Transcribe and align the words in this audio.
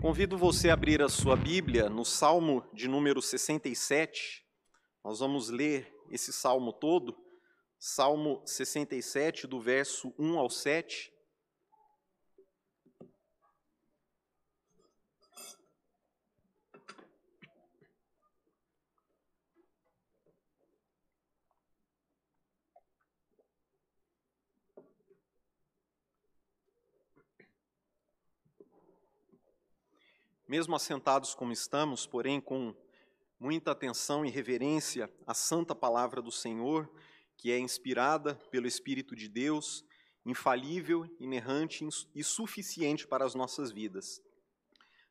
Convido 0.00 0.38
você 0.38 0.70
a 0.70 0.72
abrir 0.72 1.02
a 1.02 1.10
sua 1.10 1.36
Bíblia 1.36 1.90
no 1.90 2.06
Salmo 2.06 2.64
de 2.72 2.88
número 2.88 3.20
67. 3.20 4.42
Nós 5.04 5.18
vamos 5.18 5.50
ler 5.50 5.94
esse 6.10 6.32
salmo 6.32 6.72
todo, 6.72 7.14
Salmo 7.78 8.42
67, 8.46 9.46
do 9.46 9.60
verso 9.60 10.14
1 10.18 10.38
ao 10.38 10.48
7. 10.48 11.12
Mesmo 30.50 30.74
assentados 30.74 31.32
como 31.32 31.52
estamos, 31.52 32.08
porém 32.08 32.40
com 32.40 32.74
muita 33.38 33.70
atenção 33.70 34.26
e 34.26 34.30
reverência 34.30 35.08
à 35.24 35.32
santa 35.32 35.76
palavra 35.76 36.20
do 36.20 36.32
Senhor, 36.32 36.90
que 37.36 37.52
é 37.52 37.58
inspirada 37.60 38.34
pelo 38.50 38.66
Espírito 38.66 39.14
de 39.14 39.28
Deus, 39.28 39.84
infalível, 40.26 41.08
inerrante 41.20 41.86
e 42.12 42.24
suficiente 42.24 43.06
para 43.06 43.24
as 43.24 43.32
nossas 43.32 43.70
vidas. 43.70 44.20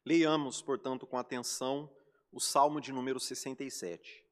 Leiamos, 0.05 0.61
portanto, 0.61 1.07
com 1.07 1.17
atenção 1.17 1.89
o 2.33 2.41
Salmo 2.41 2.81
de 2.81 2.91
número 2.91 3.17
67. 3.17 4.25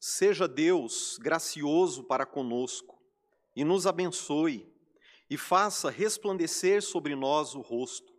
Seja 0.00 0.48
Deus 0.48 1.18
gracioso 1.18 2.02
para 2.02 2.26
conosco 2.26 3.00
e 3.54 3.62
nos 3.62 3.86
abençoe 3.86 4.68
e 5.30 5.36
faça 5.36 5.88
resplandecer 5.88 6.82
sobre 6.82 7.14
nós 7.14 7.54
o 7.54 7.60
rosto 7.60 8.15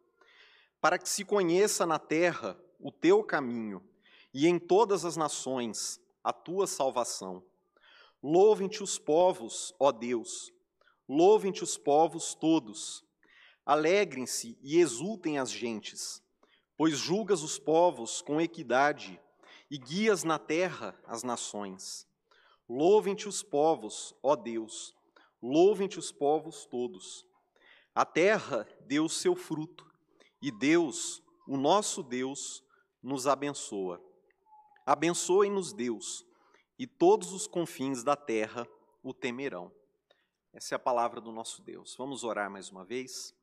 para 0.79 0.97
que 0.97 1.09
se 1.09 1.25
conheça 1.25 1.85
na 1.85 1.97
terra 1.97 2.59
o 2.79 2.91
teu 2.91 3.23
caminho 3.23 3.83
e 4.33 4.47
em 4.47 4.59
todas 4.59 5.03
as 5.05 5.17
nações 5.17 5.99
a 6.23 6.31
tua 6.31 6.67
salvação. 6.67 7.43
Louvem-te 8.21 8.83
os 8.83 8.99
povos, 8.99 9.73
ó 9.79 9.91
Deus, 9.91 10.51
louvem-te 11.07 11.63
os 11.63 11.77
povos 11.77 12.35
todos. 12.35 13.03
Alegrem-se 13.65 14.57
e 14.61 14.77
exultem 14.79 15.39
as 15.39 15.51
gentes, 15.51 16.21
pois 16.77 16.97
julgas 16.97 17.43
os 17.43 17.59
povos 17.59 18.21
com 18.21 18.39
equidade 18.39 19.19
e 19.69 19.77
guias 19.77 20.23
na 20.23 20.39
terra 20.39 20.97
as 21.05 21.23
nações. 21.23 22.07
Louvem-te 22.69 23.27
os 23.27 23.41
povos, 23.41 24.13
ó 24.21 24.35
Deus, 24.35 24.95
louvem-te 25.41 25.99
os 25.99 26.11
povos 26.11 26.65
todos. 26.65 27.25
A 27.95 28.05
terra 28.05 28.67
deu 28.81 29.05
o 29.05 29.09
seu 29.09 29.35
fruto 29.35 29.87
e 30.41 30.51
Deus, 30.51 31.21
o 31.47 31.57
nosso 31.57 32.03
Deus, 32.03 32.63
nos 33.01 33.27
abençoa. 33.27 34.01
Abençoe-nos, 34.85 35.73
Deus, 35.73 36.25
e 36.77 36.85
todos 36.85 37.33
os 37.33 37.47
confins 37.47 38.03
da 38.03 38.15
terra 38.15 38.67
o 39.03 39.13
temerão. 39.13 39.71
Essa 40.53 40.75
é 40.75 40.77
a 40.77 40.79
palavra 40.79 41.19
do 41.19 41.31
nosso 41.31 41.61
Deus. 41.61 41.95
Vamos 41.97 42.23
orar 42.23 42.49
mais 42.49 42.69
uma 42.69 42.85
vez. 42.85 43.35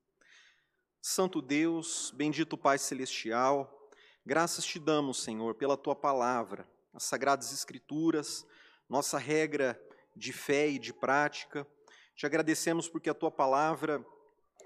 Santo 1.00 1.42
Deus, 1.42 2.10
bendito 2.14 2.56
Pai 2.56 2.78
Celestial, 2.78 3.90
graças 4.24 4.64
te 4.64 4.78
damos, 4.78 5.22
Senhor, 5.22 5.54
pela 5.54 5.76
tua 5.76 5.94
palavra, 5.94 6.68
as 6.92 7.04
sagradas 7.04 7.52
Escrituras, 7.52 8.46
nossa 8.88 9.18
regra 9.18 9.78
de 10.16 10.32
fé 10.32 10.68
e 10.68 10.78
de 10.78 10.92
prática. 10.92 11.66
Te 12.16 12.24
agradecemos 12.24 12.88
porque 12.88 13.10
a 13.10 13.14
tua 13.14 13.30
palavra 13.30 14.04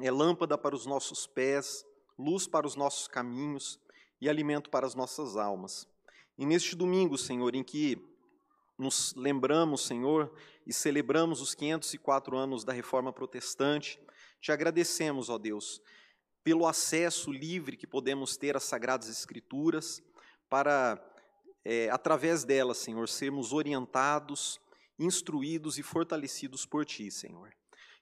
é 0.01 0.11
lâmpada 0.11 0.57
para 0.57 0.77
os 0.77 0.87
nossos 0.87 1.27
pés 1.27 1.85
luz 2.19 2.47
para 2.47 2.67
os 2.67 2.75
nossos 2.75 3.07
caminhos 3.07 3.79
e 4.21 4.29
alimento 4.29 4.69
para 4.69 4.87
as 4.87 4.95
nossas 4.95 5.37
almas. 5.37 5.87
E 6.37 6.45
neste 6.45 6.75
domingo, 6.75 7.17
Senhor, 7.17 7.55
em 7.55 7.63
que 7.63 7.97
nos 8.77 9.15
lembramos, 9.15 9.83
Senhor, 9.87 10.33
e 10.67 10.73
celebramos 10.73 11.41
os 11.41 11.55
504 11.55 12.37
anos 12.37 12.65
da 12.65 12.73
Reforma 12.73 13.13
Protestante, 13.13 13.99
te 14.41 14.53
agradecemos, 14.53 15.29
ó 15.29 15.39
Deus, 15.39 15.83
pelo 16.45 16.67
acesso 16.67 17.33
livre 17.33 17.77
que 17.77 17.87
podemos 17.87 18.37
ter 18.37 18.57
às 18.57 18.65
Sagradas 18.65 19.09
Escrituras, 19.09 20.03
para, 20.49 20.99
é, 21.65 21.91
através 21.91 22.45
delas, 22.45 22.79
Senhor, 22.79 23.09
sermos 23.09 23.53
orientados, 23.53 24.61
instruídos 24.99 25.79
e 25.79 25.83
fortalecidos 25.83 26.65
por 26.65 26.85
Ti, 26.85 27.11
Senhor. 27.11 27.53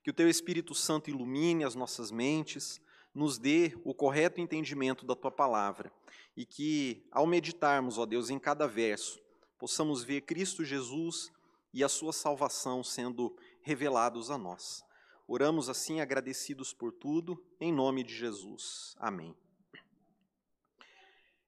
Que 0.02 0.10
o 0.10 0.14
Teu 0.14 0.28
Espírito 0.28 0.74
Santo 0.74 1.10
ilumine 1.10 1.64
as 1.64 1.74
nossas 1.74 2.10
mentes, 2.10 2.80
nos 3.16 3.38
dê 3.38 3.72
o 3.82 3.94
correto 3.94 4.42
entendimento 4.42 5.06
da 5.06 5.16
tua 5.16 5.30
palavra 5.30 5.90
e 6.36 6.44
que, 6.44 7.02
ao 7.10 7.26
meditarmos, 7.26 7.96
ó 7.96 8.04
Deus, 8.04 8.28
em 8.28 8.38
cada 8.38 8.68
verso, 8.68 9.18
possamos 9.58 10.04
ver 10.04 10.20
Cristo 10.20 10.62
Jesus 10.62 11.32
e 11.72 11.82
a 11.82 11.88
sua 11.88 12.12
salvação 12.12 12.84
sendo 12.84 13.34
revelados 13.62 14.30
a 14.30 14.36
nós. 14.36 14.84
Oramos 15.26 15.70
assim 15.70 15.98
agradecidos 15.98 16.74
por 16.74 16.92
tudo, 16.92 17.42
em 17.58 17.72
nome 17.72 18.04
de 18.04 18.14
Jesus. 18.14 18.94
Amém. 18.98 19.34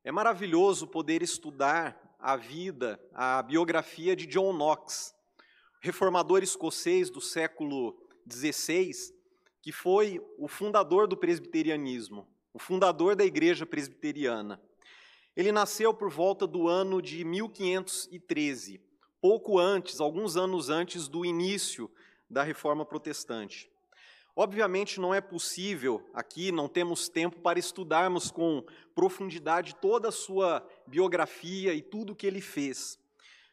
É 0.03 0.11
maravilhoso 0.11 0.87
poder 0.87 1.23
estudar 1.23 2.17
a 2.19 2.35
vida, 2.35 2.99
a 3.13 3.43
biografia 3.43 4.17
de 4.17 4.27
John 4.27 4.55
Knox, 4.55 5.15
reformador 5.83 6.43
escocês 6.43 7.11
do 7.11 7.21
século 7.21 7.95
XVI, 8.27 9.18
que 9.69 9.73
foi 9.73 10.19
o 10.39 10.49
fundador 10.49 11.07
do 11.07 11.15
presbiterianismo, 11.15 12.27
o 12.55 12.59
fundador 12.59 13.15
da 13.15 13.23
igreja 13.23 13.67
presbiteriana. 13.67 14.59
Ele 15.37 15.53
nasceu 15.53 15.93
por 15.93 16.09
volta 16.09 16.47
do 16.47 16.67
ano 16.67 17.03
de 17.03 17.23
1513, 17.23 18.81
pouco 19.21 19.59
antes, 19.59 20.01
alguns 20.01 20.39
anos 20.39 20.71
antes 20.71 21.07
do 21.07 21.23
início 21.23 21.91
da 22.31 22.43
reforma 22.43 22.83
protestante. 22.83 23.71
Obviamente 24.35 24.99
não 24.99 25.13
é 25.13 25.21
possível 25.21 26.03
aqui, 26.15 26.51
não 26.51 26.67
temos 26.67 27.11
tempo 27.11 27.39
para 27.41 27.59
estudarmos 27.59 28.31
com 28.31 28.65
profundidade 28.95 29.75
toda 29.75 30.09
a 30.09 30.13
sua 30.13 30.67
biografia 30.87 31.75
e 31.75 31.83
tudo 31.83 32.15
o 32.15 32.17
que 32.17 32.27
ele 32.27 32.41
fez. 32.41 32.99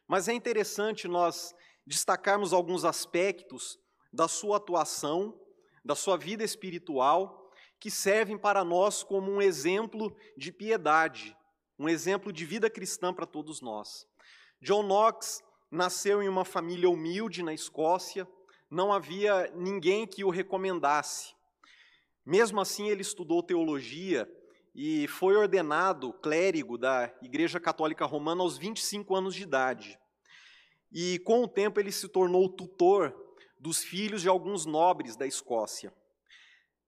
Mas 0.08 0.28
é 0.28 0.32
interessante 0.32 1.06
nós 1.06 1.54
destacarmos 1.86 2.54
alguns 2.54 2.86
aspectos 2.86 3.78
da 4.10 4.26
sua 4.26 4.56
atuação 4.56 5.38
da 5.86 5.94
sua 5.94 6.16
vida 6.16 6.42
espiritual, 6.42 7.48
que 7.78 7.92
servem 7.92 8.36
para 8.36 8.64
nós 8.64 9.04
como 9.04 9.30
um 9.30 9.40
exemplo 9.40 10.14
de 10.36 10.50
piedade, 10.50 11.36
um 11.78 11.88
exemplo 11.88 12.32
de 12.32 12.44
vida 12.44 12.68
cristã 12.68 13.14
para 13.14 13.24
todos 13.24 13.60
nós. 13.60 14.04
John 14.60 14.82
Knox 14.82 15.44
nasceu 15.70 16.20
em 16.20 16.28
uma 16.28 16.44
família 16.44 16.90
humilde 16.90 17.40
na 17.40 17.54
Escócia, 17.54 18.26
não 18.68 18.92
havia 18.92 19.48
ninguém 19.54 20.08
que 20.08 20.24
o 20.24 20.30
recomendasse. 20.30 21.34
Mesmo 22.24 22.60
assim, 22.60 22.88
ele 22.88 23.02
estudou 23.02 23.40
teologia 23.40 24.28
e 24.74 25.06
foi 25.06 25.36
ordenado 25.36 26.12
clérigo 26.14 26.76
da 26.76 27.14
Igreja 27.22 27.60
Católica 27.60 28.04
Romana 28.04 28.42
aos 28.42 28.58
25 28.58 29.14
anos 29.14 29.36
de 29.36 29.44
idade. 29.44 29.96
E 30.90 31.20
com 31.20 31.44
o 31.44 31.48
tempo 31.48 31.78
ele 31.78 31.92
se 31.92 32.08
tornou 32.08 32.48
tutor 32.48 33.25
dos 33.66 33.82
filhos 33.82 34.22
de 34.22 34.28
alguns 34.28 34.64
nobres 34.64 35.16
da 35.16 35.26
Escócia. 35.26 35.92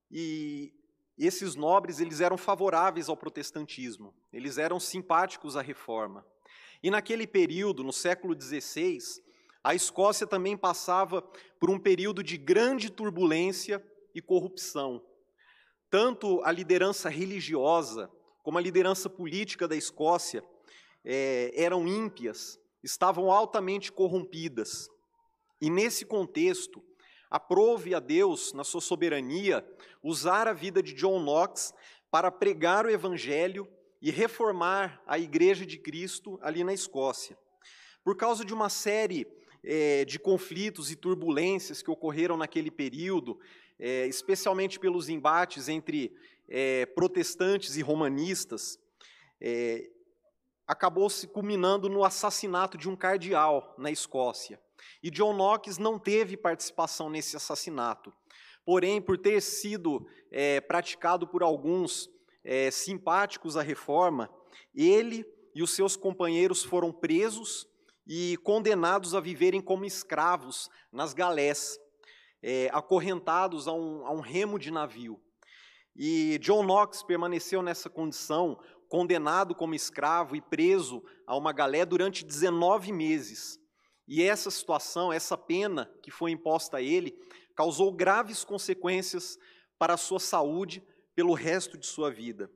E 0.09 0.73
esses 1.19 1.57
nobres 1.57 1.99
eles 1.99 2.21
eram 2.21 2.39
favoráveis 2.39 3.09
ao 3.09 3.17
protestantismo, 3.17 4.15
eles 4.33 4.59
eram 4.59 4.79
simpáticos 4.79 5.57
à 5.57 5.61
reforma. 5.61 6.25
E 6.81 6.89
naquele 6.89 7.27
período, 7.27 7.83
no 7.83 7.93
século 7.93 8.41
XVI, 8.41 9.01
a 9.65 9.75
Escócia 9.75 10.25
também 10.25 10.57
passava 10.57 11.21
por 11.59 11.69
um 11.69 11.81
período 11.81 12.23
de 12.23 12.37
grande 12.37 12.93
turbulência 12.93 13.85
e 14.15 14.23
corrupção. 14.23 15.05
Tanto 15.91 16.41
a 16.45 16.53
liderança 16.53 17.09
religiosa 17.09 18.09
como 18.45 18.57
a 18.57 18.61
liderança 18.61 19.11
política 19.11 19.67
da 19.67 19.75
Escócia 19.75 20.45
é, 21.05 21.51
eram 21.57 21.89
ímpias, 21.89 22.57
estavam 22.85 23.33
altamente 23.33 23.91
corrompidas. 23.91 24.89
E 25.61 25.69
nesse 25.69 26.05
contexto, 26.05 26.83
aprove 27.31 27.95
a 27.95 28.01
Deus, 28.01 28.53
na 28.53 28.65
sua 28.65 28.81
soberania, 28.81 29.67
usar 30.03 30.49
a 30.49 30.53
vida 30.53 30.83
de 30.83 30.93
John 30.95 31.21
Knox 31.21 31.75
para 32.11 32.31
pregar 32.31 32.87
o 32.87 32.91
Evangelho 32.91 33.69
e 34.01 34.11
reformar 34.11 35.03
a 35.07 35.19
Igreja 35.19 35.67
de 35.67 35.79
Cristo 35.79 36.39
ali 36.41 36.65
na 36.65 36.73
Escócia. 36.73 37.37
Por 38.03 38.17
causa 38.17 38.45
de 38.45 38.55
uma 38.55 38.69
série 38.69 39.27
é, 39.63 40.05
de 40.05 40.19
conflitos 40.19 40.91
e 40.91 40.97
turbulências 40.97 41.83
que 41.83 41.91
ocorreram 41.91 42.37
naquele 42.37 42.71
período, 42.71 43.39
é, 43.79 44.07
especialmente 44.07 44.79
pelos 44.79 45.09
embates 45.09 45.69
entre 45.69 46.15
é, 46.49 46.87
protestantes 46.87 47.77
e 47.77 47.83
romanistas, 47.83 48.79
acabou 50.67 51.09
se 51.09 51.29
culminando 51.29 51.89
no 51.89 52.03
assassinato 52.03 52.77
de 52.77 52.89
um 52.89 52.97
cardeal 52.97 53.73
na 53.79 53.89
Escócia. 53.89 54.61
E 55.03 55.11
John 55.11 55.33
Knox 55.35 55.79
não 55.79 55.99
teve 55.99 56.37
participação 56.37 57.09
nesse 57.11 57.37
assassinato. 57.37 58.13
porém, 58.65 59.01
por 59.01 59.17
ter 59.17 59.41
sido 59.41 60.07
é, 60.31 60.61
praticado 60.61 61.27
por 61.27 61.43
alguns 61.43 62.11
é, 62.45 62.71
simpáticos 62.71 63.57
à 63.57 63.63
reforma, 63.63 64.31
ele 64.75 65.25
e 65.55 65.63
os 65.63 65.75
seus 65.75 65.97
companheiros 65.97 66.63
foram 66.63 66.93
presos 66.93 67.67
e 68.07 68.37
condenados 68.39 69.15
a 69.15 69.21
viverem 69.21 69.61
como 69.61 69.85
escravos 69.85 70.71
nas 70.91 71.13
galés, 71.13 71.79
é, 72.43 72.71
acorrentados 72.73 73.69
a 73.69 73.73
um, 73.73 74.07
a 74.07 74.11
um 74.11 74.21
remo 74.21 74.59
de 74.59 74.71
navio. 74.71 75.21
E 75.95 76.39
John 76.39 76.63
Knox 76.63 77.03
permaneceu 77.03 77.61
nessa 77.61 77.91
condição, 77.91 78.59
condenado 78.89 79.55
como 79.55 79.75
escravo 79.75 80.37
e 80.37 80.41
preso 80.41 81.03
a 81.27 81.37
uma 81.37 81.53
galé 81.53 81.85
durante 81.85 82.25
19 82.25 82.93
meses. 82.93 83.59
E 84.09 84.23
essa 84.23 84.51
situação, 84.51 85.13
essa 85.13 85.37
pena 85.37 85.93
que 86.03 86.11
foi 86.11 86.31
imposta 86.31 86.79
a 86.79 86.83
ele, 86.83 87.15
causou 87.55 87.93
graves 87.93 88.43
consequências 88.43 89.39
para 89.79 89.95
a 89.95 89.99
sua 89.99 90.19
saúde 90.19 90.83
pelo 91.15 91.35
resto 91.35 91.77
de 91.77 91.87
sua 91.87 92.11
vida. 92.11 92.51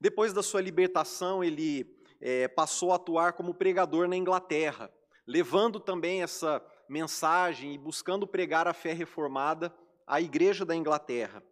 Depois 0.00 0.32
da 0.32 0.42
sua 0.42 0.62
libertação, 0.62 1.44
ele 1.44 1.86
é, 2.18 2.48
passou 2.48 2.92
a 2.92 2.96
atuar 2.96 3.34
como 3.34 3.52
pregador 3.52 4.08
na 4.08 4.16
Inglaterra, 4.16 4.90
levando 5.26 5.78
também 5.78 6.22
essa 6.22 6.64
mensagem 6.88 7.74
e 7.74 7.78
buscando 7.78 8.26
pregar 8.26 8.66
a 8.66 8.72
fé 8.72 8.92
reformada 8.92 9.74
à 10.06 10.20
Igreja 10.20 10.64
da 10.64 10.74
Inglaterra. 10.74 11.42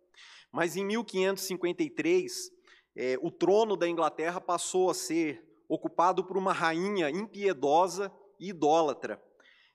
Mas 0.50 0.76
em 0.76 0.84
1553, 0.84 2.50
é, 2.96 3.18
o 3.20 3.30
trono 3.30 3.76
da 3.76 3.88
Inglaterra 3.88 4.40
passou 4.40 4.88
a 4.88 4.94
ser 4.94 5.44
ocupado 5.68 6.24
por 6.24 6.36
uma 6.38 6.52
rainha 6.52 7.10
impiedosa 7.10 8.12
e 8.38 8.50
idólatra, 8.50 9.20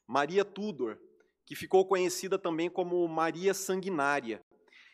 Maria 0.10 0.44
Tudor, 0.44 0.98
que 1.46 1.56
ficou 1.56 1.86
conhecida 1.86 2.40
também 2.40 2.68
como 2.68 3.08
Maria 3.08 3.54
Sanguinária. 3.54 4.42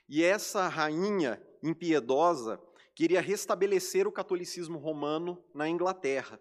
E 0.10 0.22
essa 0.22 0.68
rainha 0.68 1.42
impiedosa 1.64 2.62
queria 2.94 3.22
restabelecer 3.22 4.06
o 4.10 4.12
catolicismo 4.12 4.78
romano 4.78 5.42
na 5.54 5.70
Inglaterra. 5.70 6.38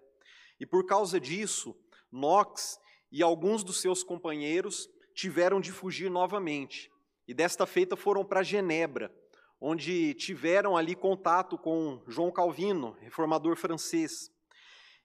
E 0.58 0.66
por 0.66 0.84
causa 0.86 1.20
disso, 1.20 1.76
Knox 2.10 2.76
e 3.12 3.22
alguns 3.22 3.62
dos 3.62 3.80
seus 3.80 4.02
companheiros 4.02 4.90
tiveram 5.14 5.60
de 5.60 5.70
fugir 5.70 6.10
novamente. 6.10 6.90
E 7.28 7.32
desta 7.32 7.66
feita 7.66 7.94
foram 7.94 8.24
para 8.24 8.42
Genebra, 8.42 9.14
onde 9.60 10.14
tiveram 10.14 10.76
ali 10.76 10.96
contato 10.96 11.56
com 11.56 12.02
João 12.08 12.32
Calvino, 12.32 12.96
reformador 12.98 13.54
francês. 13.54 14.32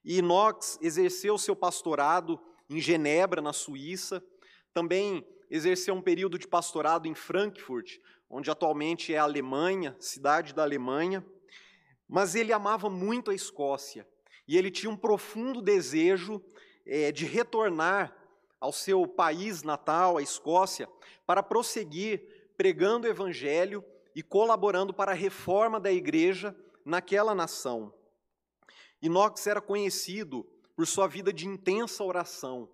E 0.03 0.23
Knox 0.23 0.79
exerceu 0.81 1.37
seu 1.37 1.55
pastorado 1.55 2.39
em 2.69 2.79
Genebra, 2.79 3.41
na 3.41 3.51
Suíça, 3.51 4.23
também 4.73 5.25
exerceu 5.49 5.93
um 5.95 6.01
período 6.01 6.37
de 6.37 6.47
pastorado 6.47 7.07
em 7.07 7.15
Frankfurt, 7.15 7.97
onde 8.29 8.51
atualmente 8.51 9.13
é 9.13 9.17
a 9.17 9.23
Alemanha, 9.23 9.95
cidade 9.99 10.53
da 10.53 10.61
Alemanha. 10.61 11.25
Mas 12.07 12.35
ele 12.35 12.53
amava 12.53 12.89
muito 12.89 13.31
a 13.31 13.35
Escócia 13.35 14.07
e 14.47 14.57
ele 14.57 14.69
tinha 14.69 14.91
um 14.91 14.97
profundo 14.97 15.61
desejo 15.61 16.41
é, 16.85 17.11
de 17.11 17.25
retornar 17.25 18.15
ao 18.59 18.71
seu 18.71 19.07
país 19.07 19.63
natal, 19.63 20.17
a 20.17 20.21
Escócia, 20.21 20.87
para 21.25 21.41
prosseguir 21.41 22.51
pregando 22.57 23.07
o 23.07 23.09
evangelho 23.09 23.83
e 24.13 24.21
colaborando 24.21 24.93
para 24.93 25.11
a 25.11 25.15
reforma 25.15 25.79
da 25.79 25.91
igreja 25.91 26.55
naquela 26.83 27.33
nação. 27.33 27.93
Inox 29.01 29.47
era 29.47 29.61
conhecido 29.61 30.45
por 30.79 30.87
sua 30.87 31.07
vida 31.07 31.33
de 31.33 31.45
intensa 31.45 32.05
oração. 32.05 32.69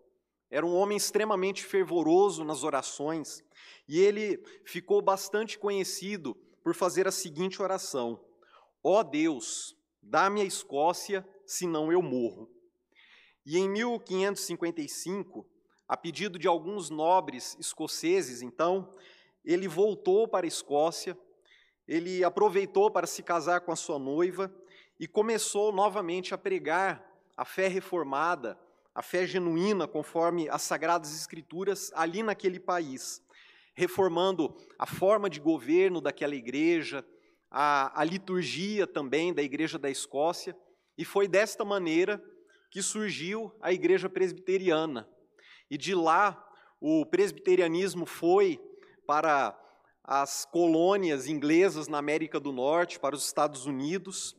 Era 0.47 0.63
um 0.63 0.75
homem 0.75 0.95
extremamente 0.95 1.65
fervoroso 1.65 2.43
nas 2.43 2.63
orações 2.63 3.43
e 3.87 3.99
ele 3.99 4.37
ficou 4.63 5.01
bastante 5.01 5.57
conhecido 5.57 6.35
por 6.63 6.75
fazer 6.75 7.07
a 7.07 7.11
seguinte 7.11 7.63
oração: 7.63 8.23
Ó 8.83 8.99
oh 8.99 9.03
Deus, 9.03 9.75
dá-me 10.03 10.39
a 10.39 10.45
Escócia, 10.45 11.27
senão 11.47 11.91
eu 11.91 11.99
morro. 11.99 12.47
E 13.43 13.57
em 13.57 13.67
1555, 13.67 15.43
a 15.87 15.97
pedido 15.97 16.37
de 16.37 16.47
alguns 16.47 16.91
nobres 16.91 17.57
escoceses, 17.59 18.43
então, 18.43 18.93
ele 19.43 19.67
voltou 19.67 20.27
para 20.27 20.45
a 20.45 20.47
Escócia 20.47 21.17
ele 21.87 22.23
aproveitou 22.23 22.89
para 22.89 23.05
se 23.05 23.21
casar 23.21 23.61
com 23.61 23.71
a 23.71 23.75
sua 23.75 23.99
noiva 23.99 24.51
e 24.99 25.07
começou 25.07 25.71
novamente 25.71 26.33
a 26.33 26.37
pregar 26.37 27.14
a 27.35 27.43
fé 27.43 27.67
reformada, 27.67 28.57
a 28.93 29.01
fé 29.01 29.25
genuína, 29.27 29.87
conforme 29.87 30.47
as 30.49 30.61
Sagradas 30.61 31.13
Escrituras, 31.13 31.91
ali 31.93 32.23
naquele 32.23 32.59
país, 32.59 33.21
reformando 33.73 34.55
a 34.79 34.85
forma 34.85 35.29
de 35.29 35.39
governo 35.39 35.99
daquela 35.99 36.35
igreja, 36.35 37.05
a, 37.51 37.99
a 37.99 38.03
liturgia 38.03 38.87
também 38.87 39.33
da 39.33 39.41
Igreja 39.41 39.77
da 39.77 39.89
Escócia, 39.89 40.55
e 40.97 41.03
foi 41.03 41.27
desta 41.27 41.65
maneira 41.65 42.23
que 42.71 42.81
surgiu 42.81 43.53
a 43.61 43.73
Igreja 43.73 44.09
Presbiteriana. 44.09 45.07
E 45.69 45.77
de 45.77 45.93
lá, 45.93 46.41
o 46.79 47.05
presbiterianismo 47.05 48.05
foi 48.05 48.59
para 49.05 49.57
as 50.03 50.45
colônias 50.45 51.27
inglesas 51.27 51.87
na 51.87 51.97
América 51.97 52.39
do 52.39 52.51
Norte, 52.51 52.99
para 52.99 53.15
os 53.15 53.25
Estados 53.25 53.65
Unidos. 53.65 54.37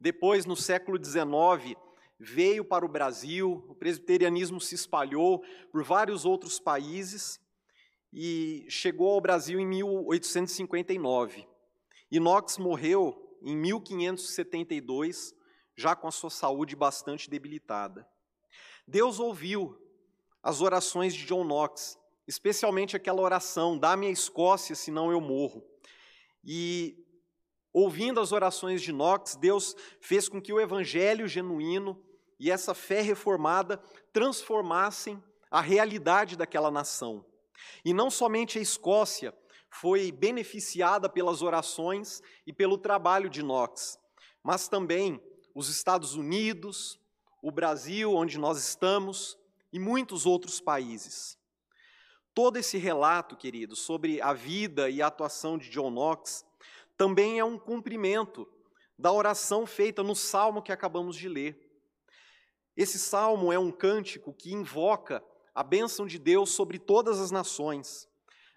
Depois, 0.00 0.46
no 0.46 0.56
século 0.56 1.02
XIX, 1.02 1.76
veio 2.18 2.64
para 2.64 2.84
o 2.84 2.88
Brasil, 2.88 3.64
o 3.68 3.74
presbiterianismo 3.74 4.60
se 4.60 4.74
espalhou 4.74 5.42
por 5.70 5.84
vários 5.84 6.24
outros 6.24 6.58
países 6.58 7.40
e 8.12 8.66
chegou 8.68 9.10
ao 9.10 9.20
Brasil 9.20 9.60
em 9.60 9.66
1859. 9.66 11.46
Inox 12.10 12.58
morreu 12.58 13.38
em 13.42 13.56
1572, 13.56 15.34
já 15.76 15.94
com 15.94 16.08
a 16.08 16.12
sua 16.12 16.30
saúde 16.30 16.74
bastante 16.74 17.30
debilitada. 17.30 18.08
Deus 18.86 19.20
ouviu 19.20 19.78
as 20.42 20.60
orações 20.60 21.14
de 21.14 21.24
John 21.26 21.44
Knox 21.44 21.98
especialmente 22.28 22.94
aquela 22.94 23.22
oração: 23.22 23.78
dá-me 23.78 24.06
a 24.06 24.10
Escócia, 24.10 24.76
senão 24.76 25.10
eu 25.10 25.20
morro. 25.20 25.64
E 26.44 26.94
ouvindo 27.72 28.20
as 28.20 28.30
orações 28.30 28.82
de 28.82 28.92
Knox, 28.92 29.34
Deus 29.36 29.74
fez 30.00 30.28
com 30.28 30.40
que 30.40 30.52
o 30.52 30.60
evangelho 30.60 31.26
genuíno 31.26 32.00
e 32.38 32.50
essa 32.50 32.74
fé 32.74 33.00
reformada 33.00 33.78
transformassem 34.12 35.22
a 35.50 35.60
realidade 35.60 36.36
daquela 36.36 36.70
nação. 36.70 37.24
E 37.84 37.92
não 37.92 38.10
somente 38.10 38.58
a 38.58 38.62
Escócia 38.62 39.34
foi 39.70 40.12
beneficiada 40.12 41.08
pelas 41.08 41.42
orações 41.42 42.22
e 42.46 42.52
pelo 42.52 42.78
trabalho 42.78 43.28
de 43.28 43.42
Knox, 43.42 43.98
mas 44.42 44.68
também 44.68 45.20
os 45.54 45.68
Estados 45.68 46.14
Unidos, 46.14 47.00
o 47.42 47.50
Brasil, 47.50 48.14
onde 48.14 48.38
nós 48.38 48.58
estamos, 48.58 49.36
e 49.72 49.78
muitos 49.78 50.24
outros 50.24 50.60
países. 50.60 51.36
Todo 52.34 52.56
esse 52.56 52.78
relato, 52.78 53.36
querido, 53.36 53.74
sobre 53.74 54.22
a 54.22 54.32
vida 54.32 54.88
e 54.88 55.02
a 55.02 55.08
atuação 55.08 55.58
de 55.58 55.68
John 55.70 55.90
Knox 55.90 56.44
também 56.96 57.38
é 57.38 57.44
um 57.44 57.58
cumprimento 57.58 58.48
da 58.98 59.12
oração 59.12 59.66
feita 59.66 60.02
no 60.02 60.14
salmo 60.14 60.62
que 60.62 60.72
acabamos 60.72 61.16
de 61.16 61.28
ler. 61.28 61.67
Esse 62.78 62.96
salmo 62.96 63.52
é 63.52 63.58
um 63.58 63.72
cântico 63.72 64.32
que 64.32 64.54
invoca 64.54 65.20
a 65.52 65.64
bênção 65.64 66.06
de 66.06 66.16
Deus 66.16 66.50
sobre 66.50 66.78
todas 66.78 67.20
as 67.20 67.32
nações. 67.32 68.08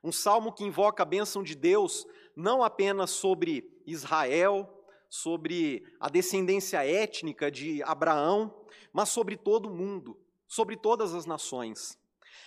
Um 0.03 0.11
salmo 0.11 0.53
que 0.53 0.63
invoca 0.63 1.01
a 1.01 1.05
bênção 1.07 1.41
de 1.41 1.55
Deus 1.55 2.05
não 2.35 2.61
apenas 2.61 3.09
sobre 3.09 3.67
Israel, 3.83 4.85
sobre 5.09 5.83
a 5.99 6.07
descendência 6.07 6.85
étnica 6.85 7.49
de 7.49 7.81
Abraão, 7.81 8.63
mas 8.93 9.09
sobre 9.09 9.35
todo 9.35 9.65
o 9.69 9.75
mundo, 9.75 10.15
sobre 10.47 10.77
todas 10.77 11.15
as 11.15 11.25
nações. 11.25 11.97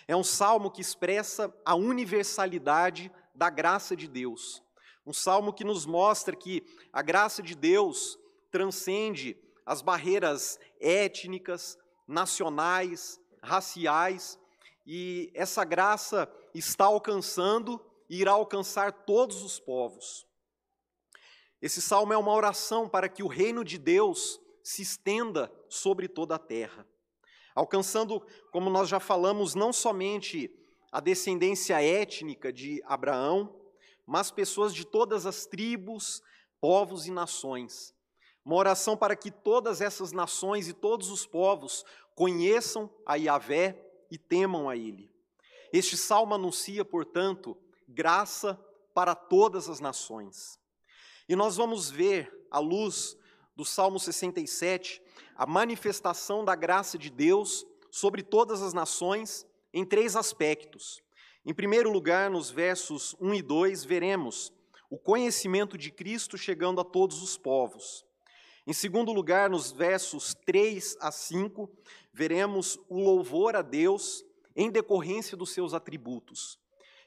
É 0.06 0.14
um 0.14 0.22
salmo 0.22 0.70
que 0.70 0.80
expressa 0.80 1.52
a 1.64 1.74
universalidade 1.74 3.10
da 3.34 3.50
graça 3.50 3.96
de 3.96 4.06
Deus. 4.06 4.62
Um 5.04 5.12
salmo 5.12 5.52
que 5.52 5.64
nos 5.64 5.86
mostra 5.86 6.36
que 6.36 6.62
a 6.92 7.02
graça 7.02 7.42
de 7.42 7.56
Deus 7.56 8.16
transcende 8.48 9.36
as 9.64 9.82
barreiras 9.82 10.58
étnicas, 10.80 11.78
nacionais, 12.06 13.20
raciais, 13.42 14.38
e 14.86 15.30
essa 15.34 15.64
graça 15.64 16.30
está 16.54 16.84
alcançando 16.84 17.80
e 18.08 18.20
irá 18.20 18.32
alcançar 18.32 18.92
todos 18.92 19.42
os 19.42 19.58
povos. 19.58 20.26
Esse 21.60 21.80
salmo 21.80 22.12
é 22.12 22.18
uma 22.18 22.32
oração 22.32 22.88
para 22.88 23.08
que 23.08 23.22
o 23.22 23.28
reino 23.28 23.64
de 23.64 23.78
Deus 23.78 24.38
se 24.62 24.82
estenda 24.82 25.50
sobre 25.68 26.08
toda 26.08 26.34
a 26.34 26.38
terra 26.38 26.86
alcançando, 27.54 28.20
como 28.50 28.68
nós 28.68 28.88
já 28.88 28.98
falamos, 28.98 29.54
não 29.54 29.72
somente 29.72 30.50
a 30.90 31.00
descendência 31.00 31.80
étnica 31.80 32.52
de 32.52 32.82
Abraão, 32.84 33.54
mas 34.06 34.30
pessoas 34.30 34.74
de 34.74 34.84
todas 34.84 35.24
as 35.24 35.46
tribos, 35.46 36.22
povos 36.60 37.06
e 37.06 37.10
nações. 37.10 37.93
Uma 38.44 38.56
oração 38.56 38.96
para 38.96 39.16
que 39.16 39.30
todas 39.30 39.80
essas 39.80 40.12
nações 40.12 40.68
e 40.68 40.72
todos 40.72 41.10
os 41.10 41.24
povos 41.24 41.84
conheçam 42.14 42.90
a 43.06 43.14
Yahvé 43.14 43.80
e 44.10 44.18
temam 44.18 44.68
a 44.68 44.76
Ele. 44.76 45.10
Este 45.72 45.96
salmo 45.96 46.34
anuncia, 46.34 46.84
portanto, 46.84 47.56
graça, 47.88 48.58
para 48.94 49.14
todas 49.14 49.68
as 49.68 49.80
nações. 49.80 50.58
E 51.28 51.34
nós 51.34 51.56
vamos 51.56 51.90
ver, 51.90 52.46
à 52.50 52.58
luz 52.58 53.16
do 53.56 53.64
Salmo 53.64 53.98
67, 53.98 55.02
a 55.34 55.46
manifestação 55.46 56.44
da 56.44 56.54
graça 56.54 56.96
de 56.96 57.10
Deus 57.10 57.66
sobre 57.90 58.22
todas 58.22 58.62
as 58.62 58.72
nações 58.72 59.46
em 59.72 59.84
três 59.84 60.14
aspectos. 60.14 61.02
Em 61.44 61.52
primeiro 61.52 61.90
lugar, 61.90 62.30
nos 62.30 62.50
versos 62.50 63.16
1 63.20 63.34
e 63.34 63.42
2, 63.42 63.84
veremos 63.84 64.52
o 64.88 64.96
conhecimento 64.96 65.76
de 65.76 65.90
Cristo 65.90 66.38
chegando 66.38 66.80
a 66.80 66.84
todos 66.84 67.22
os 67.22 67.36
povos. 67.36 68.04
Em 68.66 68.72
segundo 68.72 69.12
lugar, 69.12 69.50
nos 69.50 69.70
versos 69.70 70.34
3 70.46 70.96
a 70.98 71.12
5, 71.12 71.70
veremos 72.12 72.78
o 72.88 72.98
louvor 72.98 73.54
a 73.54 73.60
Deus 73.60 74.24
em 74.56 74.70
decorrência 74.70 75.36
dos 75.36 75.50
seus 75.50 75.74
atributos. 75.74 76.58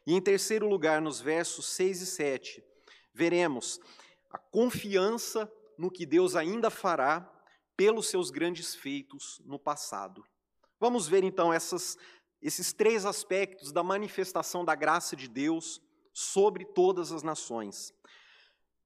E 0.05 0.13
em 0.13 0.21
terceiro 0.21 0.67
lugar, 0.67 1.01
nos 1.01 1.19
versos 1.19 1.65
6 1.69 2.01
e 2.01 2.05
7, 2.05 2.63
veremos 3.11 3.79
a 4.29 4.37
confiança 4.37 5.51
no 5.77 5.89
que 5.89 6.05
Deus 6.05 6.35
ainda 6.35 6.69
fará 6.69 7.27
pelos 7.75 8.07
seus 8.07 8.29
grandes 8.29 8.75
feitos 8.75 9.41
no 9.43 9.57
passado. 9.57 10.23
Vamos 10.79 11.07
ver 11.07 11.23
então 11.23 11.51
essas, 11.51 11.97
esses 12.39 12.71
três 12.71 13.03
aspectos 13.03 13.71
da 13.71 13.81
manifestação 13.81 14.63
da 14.63 14.75
graça 14.75 15.15
de 15.15 15.27
Deus 15.27 15.81
sobre 16.13 16.65
todas 16.65 17.11
as 17.11 17.23
nações. 17.23 17.91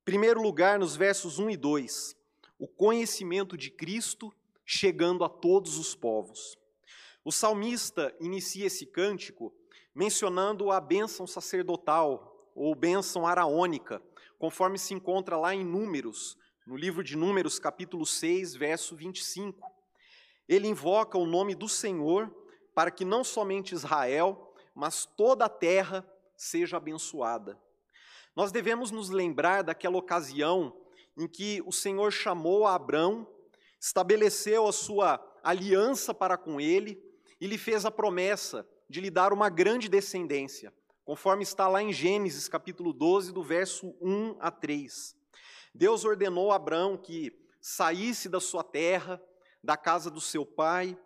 Em 0.02 0.06
primeiro 0.06 0.42
lugar, 0.42 0.80
nos 0.80 0.96
versos 0.96 1.38
1 1.38 1.50
e 1.50 1.58
2, 1.58 2.21
o 2.62 2.68
conhecimento 2.68 3.58
de 3.58 3.72
Cristo 3.72 4.32
chegando 4.64 5.24
a 5.24 5.30
todos 5.30 5.80
os 5.80 5.96
povos. 5.96 6.56
O 7.26 7.32
salmista 7.32 8.16
inicia 8.20 8.68
esse 8.68 8.86
cântico 8.86 9.52
mencionando 9.96 10.70
a 10.70 10.80
bênção 10.80 11.26
sacerdotal 11.26 12.52
ou 12.54 12.76
bênção 12.76 13.26
araônica, 13.26 14.00
conforme 14.38 14.78
se 14.78 14.94
encontra 14.94 15.38
lá 15.38 15.56
em 15.56 15.66
Números, 15.66 16.38
no 16.68 16.78
livro 16.78 17.04
de 17.04 17.18
Números, 17.18 17.58
capítulo 17.58 18.06
6, 18.06 18.54
verso 18.54 18.96
25. 18.96 19.68
Ele 20.48 20.68
invoca 20.68 21.18
o 21.18 21.26
nome 21.26 21.56
do 21.56 21.68
Senhor 21.68 22.32
para 22.76 22.92
que 22.92 23.04
não 23.04 23.24
somente 23.24 23.74
Israel, 23.74 24.54
mas 24.76 25.04
toda 25.04 25.46
a 25.46 25.50
terra 25.50 26.08
seja 26.36 26.78
abençoada. 26.78 27.60
Nós 28.36 28.52
devemos 28.52 28.92
nos 28.92 29.10
lembrar 29.10 29.64
daquela 29.64 29.98
ocasião 29.98 30.80
em 31.18 31.28
que 31.28 31.62
o 31.66 31.72
Senhor 31.72 32.12
chamou 32.12 32.66
a 32.66 32.80
estabeleceu 33.80 34.68
a 34.68 34.72
sua 34.72 35.20
aliança 35.44 36.14
para 36.14 36.38
com 36.38 36.62
ele 36.62 37.02
e 37.40 37.48
lhe 37.48 37.58
fez 37.58 37.86
a 37.86 37.92
promessa 37.92 38.68
de 38.88 39.02
lhe 39.02 39.10
dar 39.10 39.34
uma 39.34 39.50
grande 39.50 39.90
descendência, 39.90 40.74
conforme 41.04 41.44
está 41.44 41.68
lá 41.68 41.82
em 41.82 41.92
Gênesis 41.92 42.48
capítulo 42.48 42.94
12, 42.94 43.32
do 43.32 43.42
verso 43.42 43.96
1 44.00 44.38
a 44.40 44.52
3. 44.52 45.16
Deus 45.74 46.06
ordenou 46.06 46.52
a 46.52 46.56
Abraão 46.56 46.98
que 46.98 47.32
saísse 47.60 48.28
da 48.30 48.40
sua 48.40 48.64
terra, 48.64 49.22
da 49.64 49.78
casa 49.78 50.12
do 50.12 50.22
seu 50.22 50.46
pai, 50.46 50.98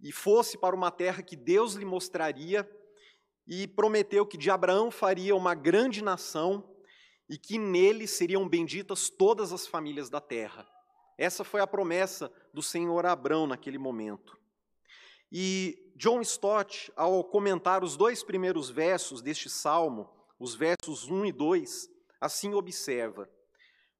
e 0.00 0.12
fosse 0.12 0.58
para 0.58 0.76
uma 0.76 0.90
terra 0.90 1.22
que 1.22 1.34
Deus 1.34 1.74
lhe 1.74 1.84
mostraria, 1.84 2.68
e 3.46 3.66
prometeu 3.66 4.26
que 4.26 4.36
de 4.36 4.50
Abraão 4.50 4.90
faria 4.90 5.34
uma 5.34 5.54
grande 5.54 6.02
nação 6.02 6.75
e 7.28 7.36
que 7.36 7.58
nele 7.58 8.06
seriam 8.06 8.48
benditas 8.48 9.10
todas 9.10 9.52
as 9.52 9.66
famílias 9.66 10.08
da 10.08 10.20
terra. 10.20 10.66
Essa 11.18 11.42
foi 11.44 11.60
a 11.60 11.66
promessa 11.66 12.30
do 12.52 12.62
Senhor 12.62 13.06
a 13.06 13.12
Abraão 13.12 13.46
naquele 13.46 13.78
momento. 13.78 14.38
E 15.32 15.92
John 15.96 16.20
Stott, 16.20 16.92
ao 16.94 17.24
comentar 17.24 17.82
os 17.82 17.96
dois 17.96 18.22
primeiros 18.22 18.70
versos 18.70 19.22
deste 19.22 19.48
salmo, 19.48 20.08
os 20.38 20.54
versos 20.54 21.10
1 21.10 21.26
e 21.26 21.32
2, 21.32 21.88
assim 22.20 22.54
observa: 22.54 23.28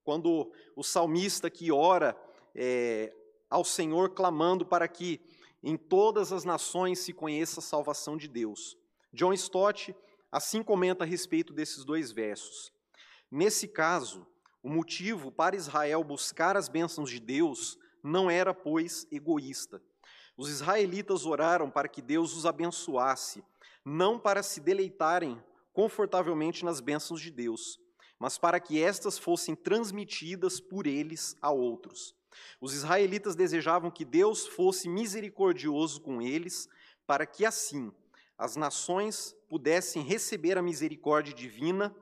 quando 0.03 0.51
o 0.75 0.83
salmista 0.83 1.49
que 1.49 1.71
ora 1.71 2.15
é, 2.55 3.13
ao 3.49 3.63
Senhor 3.63 4.11
clamando 4.11 4.65
para 4.65 4.87
que 4.87 5.19
em 5.61 5.75
todas 5.75 6.31
as 6.31 6.45
nações 6.45 6.99
se 6.99 7.11
conheça 7.11 7.59
a 7.59 7.63
salvação 7.63 8.15
de 8.15 8.27
Deus. 8.27 8.77
John 9.11 9.33
Stott 9.33 9.95
assim 10.31 10.61
comenta 10.63 11.03
a 11.03 11.07
respeito 11.07 11.51
desses 11.51 11.83
dois 11.83 12.11
versos. 12.11 12.71
Nesse 13.29 13.67
caso, 13.67 14.25
o 14.63 14.69
motivo 14.69 15.31
para 15.31 15.55
Israel 15.55 16.03
buscar 16.03 16.55
as 16.55 16.69
bênçãos 16.69 17.09
de 17.09 17.19
Deus 17.19 17.77
não 18.03 18.29
era, 18.29 18.53
pois, 18.53 19.07
egoísta. 19.11 19.81
Os 20.37 20.49
israelitas 20.49 21.25
oraram 21.25 21.69
para 21.69 21.87
que 21.87 22.01
Deus 22.01 22.35
os 22.35 22.45
abençoasse, 22.45 23.43
não 23.83 24.19
para 24.19 24.43
se 24.43 24.59
deleitarem 24.59 25.41
confortavelmente 25.73 26.63
nas 26.63 26.79
bênçãos 26.79 27.21
de 27.21 27.31
Deus, 27.31 27.79
mas 28.19 28.37
para 28.37 28.59
que 28.59 28.81
estas 28.81 29.17
fossem 29.17 29.55
transmitidas 29.55 30.59
por 30.59 30.87
eles 30.87 31.35
a 31.41 31.51
outros. 31.51 32.15
Os 32.61 32.73
israelitas 32.73 33.35
desejavam 33.35 33.91
que 33.91 34.05
Deus 34.05 34.47
fosse 34.47 34.87
misericordioso 34.87 36.01
com 36.01 36.21
eles, 36.21 36.67
para 37.05 37.25
que 37.25 37.45
assim 37.45 37.91
as 38.37 38.55
nações 38.55 39.35
pudessem 39.49 40.03
receber 40.03 40.57
a 40.57 40.61
misericórdia 40.61 41.33
divina 41.33 41.95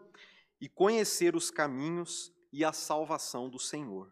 e 0.60 0.70
conhecer 0.70 1.36
os 1.36 1.52
caminhos 1.52 2.32
e 2.52 2.64
a 2.64 2.72
salvação 2.72 3.50
do 3.50 3.60
Senhor. 3.60 4.12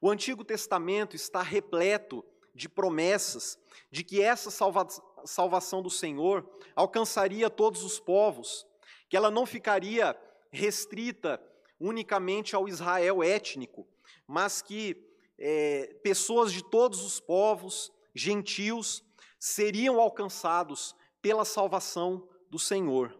O 0.00 0.10
Antigo 0.10 0.44
Testamento 0.44 1.14
está 1.14 1.42
repleto 1.42 2.24
de 2.54 2.68
promessas 2.68 3.58
de 3.90 4.02
que 4.02 4.20
essa 4.20 4.50
salva 4.50 4.86
salvação 5.24 5.82
do 5.82 5.90
Senhor 5.90 6.48
alcançaria 6.74 7.50
todos 7.50 7.84
os 7.84 8.00
povos, 8.00 8.66
que 9.06 9.16
ela 9.16 9.30
não 9.30 9.44
ficaria 9.44 10.18
restrita 10.50 11.38
unicamente 11.78 12.56
ao 12.56 12.66
Israel 12.66 13.22
étnico, 13.22 13.86
mas 14.26 14.62
que 14.62 14.96
é, 15.38 15.94
pessoas 16.02 16.52
de 16.52 16.62
todos 16.62 17.04
os 17.04 17.20
povos, 17.20 17.92
gentios, 18.14 19.04
seriam 19.38 20.00
alcançados 20.00 20.94
pela 21.20 21.44
salvação 21.44 22.28
do 22.48 22.58
Senhor. 22.58 23.18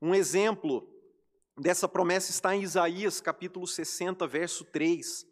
Um 0.00 0.14
exemplo 0.14 0.88
dessa 1.56 1.88
promessa 1.88 2.30
está 2.30 2.54
em 2.54 2.62
Isaías 2.62 3.20
capítulo 3.20 3.66
60, 3.66 4.26
verso 4.26 4.64
3, 4.64 5.26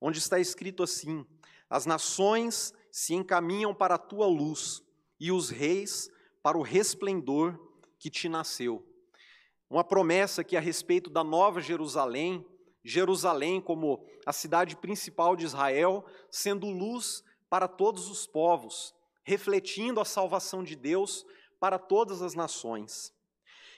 onde 0.00 0.18
está 0.18 0.38
escrito 0.38 0.82
assim: 0.82 1.26
As 1.68 1.84
nações 1.84 2.72
se 2.90 3.14
encaminham 3.14 3.74
para 3.74 3.96
a 3.96 3.98
tua 3.98 4.26
luz, 4.26 4.82
e 5.18 5.30
os 5.30 5.50
reis 5.50 6.10
para 6.42 6.56
o 6.56 6.62
resplendor 6.62 7.58
que 7.98 8.08
te 8.08 8.28
nasceu. 8.28 8.86
Uma 9.68 9.84
promessa 9.84 10.42
que 10.42 10.56
a 10.56 10.60
respeito 10.60 11.10
da 11.10 11.22
nova 11.22 11.60
Jerusalém, 11.60 12.44
Jerusalém 12.82 13.60
como 13.60 14.04
a 14.24 14.32
cidade 14.32 14.74
principal 14.74 15.36
de 15.36 15.44
Israel, 15.44 16.04
sendo 16.30 16.66
luz 16.66 17.22
para 17.50 17.68
todos 17.68 18.08
os 18.08 18.26
povos, 18.26 18.94
refletindo 19.22 20.00
a 20.00 20.04
salvação 20.04 20.64
de 20.64 20.74
Deus 20.74 21.26
para 21.60 21.78
todas 21.78 22.22
as 22.22 22.34
nações. 22.34 23.12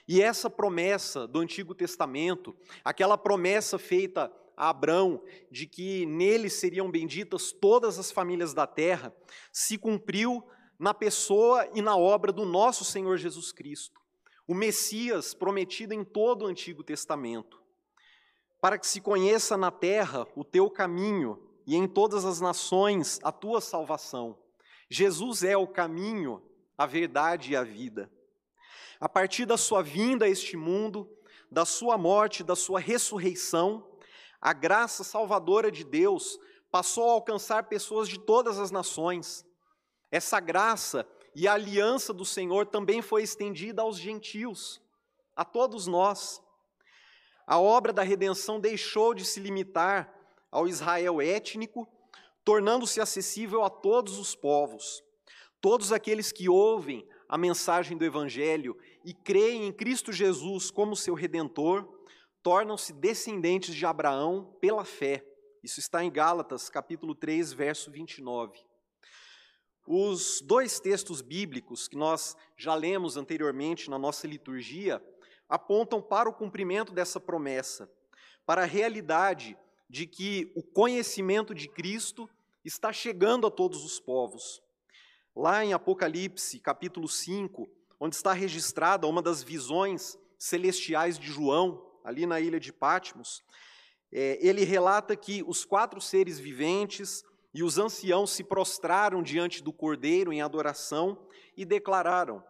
E 0.07 0.21
essa 0.21 0.49
promessa 0.49 1.27
do 1.27 1.39
Antigo 1.39 1.73
Testamento, 1.73 2.55
aquela 2.83 3.17
promessa 3.17 3.79
feita 3.79 4.31
a 4.55 4.69
Abrão 4.69 5.23
de 5.49 5.65
que 5.65 6.05
nele 6.05 6.49
seriam 6.49 6.91
benditas 6.91 7.51
todas 7.51 7.97
as 7.97 8.11
famílias 8.11 8.53
da 8.53 8.67
terra, 8.67 9.15
se 9.51 9.77
cumpriu 9.77 10.43
na 10.77 10.93
pessoa 10.93 11.67
e 11.73 11.81
na 11.81 11.95
obra 11.95 12.31
do 12.31 12.45
nosso 12.45 12.83
Senhor 12.83 13.17
Jesus 13.17 13.51
Cristo 13.51 14.03
o 14.47 14.53
Messias 14.53 15.33
prometido 15.33 15.93
em 15.93 16.03
todo 16.03 16.43
o 16.43 16.47
Antigo 16.47 16.83
Testamento, 16.83 17.61
para 18.59 18.77
que 18.77 18.87
se 18.87 19.01
conheça 19.01 19.57
na 19.57 19.71
terra 19.71 20.27
o 20.35 20.43
teu 20.43 20.69
caminho 20.69 21.41
e 21.65 21.75
em 21.75 21.87
todas 21.87 22.25
as 22.25 22.41
nações 22.41 23.19
a 23.23 23.31
tua 23.31 23.61
salvação. 23.61 24.37
Jesus 24.89 25.43
é 25.43 25.55
o 25.55 25.67
caminho, 25.67 26.41
a 26.77 26.85
verdade 26.85 27.53
e 27.53 27.55
a 27.55 27.63
vida. 27.63 28.11
A 28.99 29.09
partir 29.09 29.45
da 29.45 29.57
sua 29.57 29.81
vinda 29.81 30.25
a 30.25 30.29
este 30.29 30.55
mundo, 30.55 31.09
da 31.51 31.65
sua 31.65 31.97
morte, 31.97 32.43
da 32.43 32.55
sua 32.55 32.79
ressurreição, 32.79 33.87
a 34.41 34.53
graça 34.53 35.03
salvadora 35.03 35.71
de 35.71 35.83
Deus 35.83 36.39
passou 36.71 37.09
a 37.09 37.13
alcançar 37.13 37.63
pessoas 37.63 38.09
de 38.09 38.19
todas 38.19 38.59
as 38.59 38.71
nações. 38.71 39.45
Essa 40.11 40.39
graça 40.39 41.07
e 41.35 41.47
a 41.47 41.53
aliança 41.53 42.11
do 42.11 42.25
Senhor 42.25 42.65
também 42.65 43.01
foi 43.01 43.23
estendida 43.23 43.81
aos 43.81 43.97
gentios, 43.97 44.81
a 45.35 45.45
todos 45.45 45.87
nós. 45.87 46.41
A 47.45 47.59
obra 47.59 47.91
da 47.91 48.03
redenção 48.03 48.59
deixou 48.59 49.13
de 49.13 49.25
se 49.25 49.39
limitar 49.39 50.13
ao 50.51 50.67
Israel 50.67 51.21
étnico, 51.21 51.87
tornando-se 52.43 53.01
acessível 53.01 53.63
a 53.63 53.69
todos 53.69 54.17
os 54.17 54.35
povos. 54.35 55.03
Todos 55.59 55.91
aqueles 55.91 56.31
que 56.31 56.49
ouvem 56.49 57.07
a 57.33 57.37
mensagem 57.39 57.97
do 57.97 58.05
Evangelho 58.05 58.77
e 59.03 59.11
creem 59.11 59.65
em 59.65 59.73
Cristo 59.73 60.13
Jesus 60.13 60.69
como 60.69 60.95
seu 60.95 61.15
redentor, 61.15 61.83
tornam-se 62.43 62.93
descendentes 62.93 63.73
de 63.73 63.87
Abraão 63.87 64.55
pela 64.61 64.85
fé. 64.85 65.25
Isso 65.63 65.79
está 65.79 66.03
em 66.03 66.11
Gálatas, 66.11 66.69
capítulo 66.69 67.15
3, 67.15 67.51
verso 67.51 67.89
29. 67.89 68.59
Os 69.87 70.41
dois 70.41 70.79
textos 70.79 71.23
bíblicos 71.23 71.87
que 71.87 71.97
nós 71.97 72.37
já 72.55 72.75
lemos 72.75 73.17
anteriormente 73.17 73.89
na 73.89 73.97
nossa 73.97 74.27
liturgia 74.27 75.03
apontam 75.49 76.03
para 76.03 76.29
o 76.29 76.33
cumprimento 76.33 76.93
dessa 76.93 77.19
promessa, 77.19 77.91
para 78.45 78.61
a 78.61 78.67
realidade 78.67 79.57
de 79.89 80.05
que 80.05 80.51
o 80.55 80.61
conhecimento 80.61 81.55
de 81.55 81.67
Cristo 81.67 82.29
está 82.63 82.93
chegando 82.93 83.47
a 83.47 83.49
todos 83.49 83.83
os 83.83 83.99
povos. 83.99 84.61
Lá 85.35 85.65
em 85.65 85.73
Apocalipse, 85.73 86.59
capítulo 86.59 87.07
5, 87.07 87.67
onde 87.99 88.15
está 88.15 88.33
registrada 88.33 89.07
uma 89.07 89.19
das 89.19 89.41
visões 89.41 90.15
celestiais 90.37 91.17
de 91.17 91.25
João, 91.25 91.83
ali 92.03 92.27
na 92.27 92.39
ilha 92.39 92.59
de 92.59 92.71
Patmos, 92.71 93.43
é, 94.11 94.37
ele 94.45 94.63
relata 94.63 95.15
que 95.15 95.43
os 95.47 95.65
quatro 95.65 95.99
seres 95.99 96.37
viventes 96.37 97.23
e 97.51 97.63
os 97.63 97.79
anciãos 97.79 98.29
se 98.29 98.43
prostraram 98.43 99.23
diante 99.23 99.63
do 99.63 99.73
cordeiro 99.73 100.31
em 100.31 100.39
adoração 100.39 101.17
e 101.57 101.65
declararam: 101.65 102.43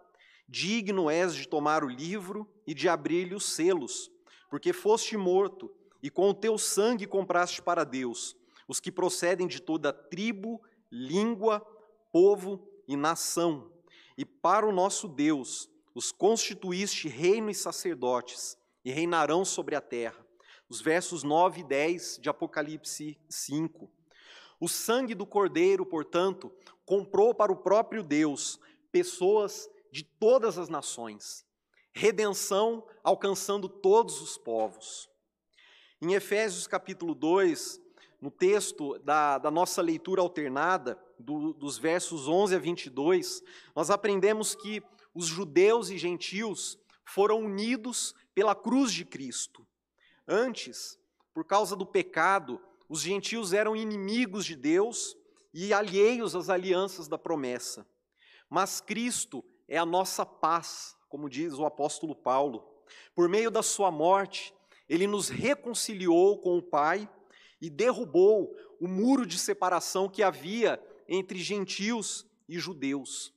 Digno 0.46 1.10
és 1.10 1.34
de 1.34 1.48
tomar 1.48 1.86
o 1.86 1.90
livro 1.90 2.46
e 2.68 2.74
de 2.74 2.90
abrir-lhe 2.90 3.34
os 3.34 3.54
selos, 3.54 4.12
porque 4.50 4.74
foste 4.74 5.16
morto 5.16 5.74
e 6.02 6.10
com 6.10 6.30
o 6.30 6.34
teu 6.34 6.58
sangue 6.58 7.08
compraste 7.08 7.62
para 7.62 7.86
Deus 7.86 8.36
os 8.68 8.82
que 8.82 8.92
procedem 8.92 9.48
de 9.48 9.62
toda 9.62 9.94
tribo, 9.94 10.62
língua, 10.92 11.66
povo 12.12 12.73
e 12.88 12.96
nação. 12.96 13.72
E 14.18 14.25
para 14.25 14.68
o 14.68 14.72
nosso 14.72 15.08
Deus 15.08 15.70
os 15.96 16.12
constituíste 16.12 17.08
reino 17.08 17.50
e 17.50 17.56
sacerdotes, 17.56 18.58
e 18.84 18.92
reinarão 18.92 19.46
sobre 19.46 19.75
a 19.75 19.82
terra. 19.82 20.25
Os 20.68 20.82
versos 20.82 21.24
9 21.24 21.62
e 21.62 21.63
10 21.63 22.20
de 22.22 22.30
Apocalipse 22.30 23.18
5. 23.30 23.90
O 24.60 24.68
sangue 24.68 25.13
do 25.13 25.25
Cordeiro, 25.25 25.86
portanto, 25.86 26.52
comprou 26.86 27.34
para 27.34 27.52
o 27.52 27.56
próprio 27.56 28.04
Deus 28.04 28.60
pessoas 28.92 29.70
de 29.92 30.04
todas 30.04 30.58
as 30.58 30.70
nações, 30.70 31.46
redenção 31.94 32.86
alcançando 33.04 33.70
todos 33.70 34.22
os 34.22 34.38
povos. 34.38 35.10
Em 36.02 36.13
Efésios 36.13 36.68
capítulo 36.68 37.13
2, 37.13 37.80
no 38.24 38.32
texto 38.32 38.98
da, 39.00 39.38
da 39.38 39.51
nossa 39.51 39.82
leitura 39.82 40.22
alternada, 40.22 40.98
do, 41.20 41.51
dos 41.51 41.77
versos 41.77 42.25
11 42.25 42.56
a 42.56 42.58
22, 42.58 43.44
nós 43.75 43.89
aprendemos 43.89 44.56
que 44.56 44.82
os 45.13 45.25
judeus 45.25 45.89
e 45.89 45.98
gentios 45.98 46.80
foram 47.03 47.44
unidos 47.44 48.15
pela 48.34 48.56
cruz 48.56 48.94
de 48.94 49.03
Cristo. 49.03 49.68
Antes, 50.25 50.98
por 51.34 51.44
causa 51.44 51.75
do 51.75 51.86
pecado, 51.86 52.62
os 52.88 53.01
gentios 53.01 53.51
eram 53.51 53.75
inimigos 53.75 54.46
de 54.46 54.56
Deus 54.56 55.18
e 55.53 55.74
alheios 55.74 56.34
às 56.34 56.48
alianças 56.48 57.10
da 57.10 57.18
promessa. 57.18 57.86
Mas 58.50 58.80
Cristo 58.80 59.44
é 59.68 59.77
a 59.77 59.86
nossa 59.86 60.25
paz, 60.25 60.96
como 61.10 61.30
diz 61.30 61.56
o 61.56 61.65
apóstolo 61.65 62.15
Paulo. 62.15 62.63
Por 63.13 63.27
meio 63.27 63.51
da 63.51 63.62
sua 63.62 63.92
morte, 63.92 64.53
ele 64.88 65.08
nos 65.08 65.27
reconciliou 65.27 66.38
com 66.39 66.58
o 66.58 66.63
Pai 66.63 67.10
e 67.63 67.70
derrubou 67.70 68.53
o 68.77 68.89
muro 68.89 69.25
de 69.25 69.39
separação 69.39 70.10
que 70.10 70.22
havia 70.22 70.77
entre 71.08 71.39
gentios 71.39 72.27
e 72.46 72.60
judeus. 72.60 73.34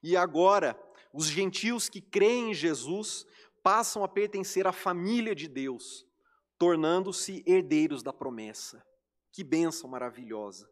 E 0.00 0.16
agora, 0.16 0.80
os 1.12 1.26
gentios 1.26 1.88
que 1.88 2.00
creem 2.00 2.52
em 2.52 2.54
Jesus 2.54 3.26
passam 3.64 4.04
a 4.04 4.08
pertencer 4.08 4.68
à 4.68 4.72
família 4.72 5.34
de 5.34 5.48
Deus, 5.48 6.06
tornando-se 6.56 7.42
herdeiros 7.44 8.04
da 8.04 8.12
promessa. 8.12 8.80
Que 9.32 9.42
bênção 9.42 9.90
maravilhosa! 9.90 10.70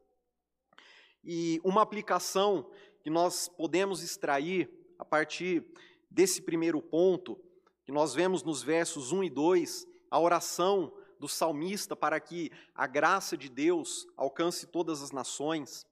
E 1.24 1.60
uma 1.64 1.82
aplicação 1.82 2.70
que 3.02 3.10
nós 3.10 3.48
podemos 3.48 4.04
extrair 4.04 4.70
a 5.00 5.04
partir 5.04 5.66
desse 6.08 6.40
primeiro 6.40 6.80
ponto, 6.80 7.36
que 7.84 7.90
nós 7.90 8.14
vemos 8.14 8.44
nos 8.44 8.62
versos 8.62 9.10
1 9.10 9.24
e 9.24 9.30
2, 9.30 9.84
a 10.12 10.20
oração 10.20 10.94
do 11.24 11.28
salmista 11.28 11.96
para 11.96 12.20
que 12.20 12.52
a 12.74 12.86
graça 12.86 13.34
de 13.34 13.48
Deus 13.48 14.06
alcance 14.14 14.66
todas 14.66 15.02
as 15.02 15.10
nações. 15.10 15.86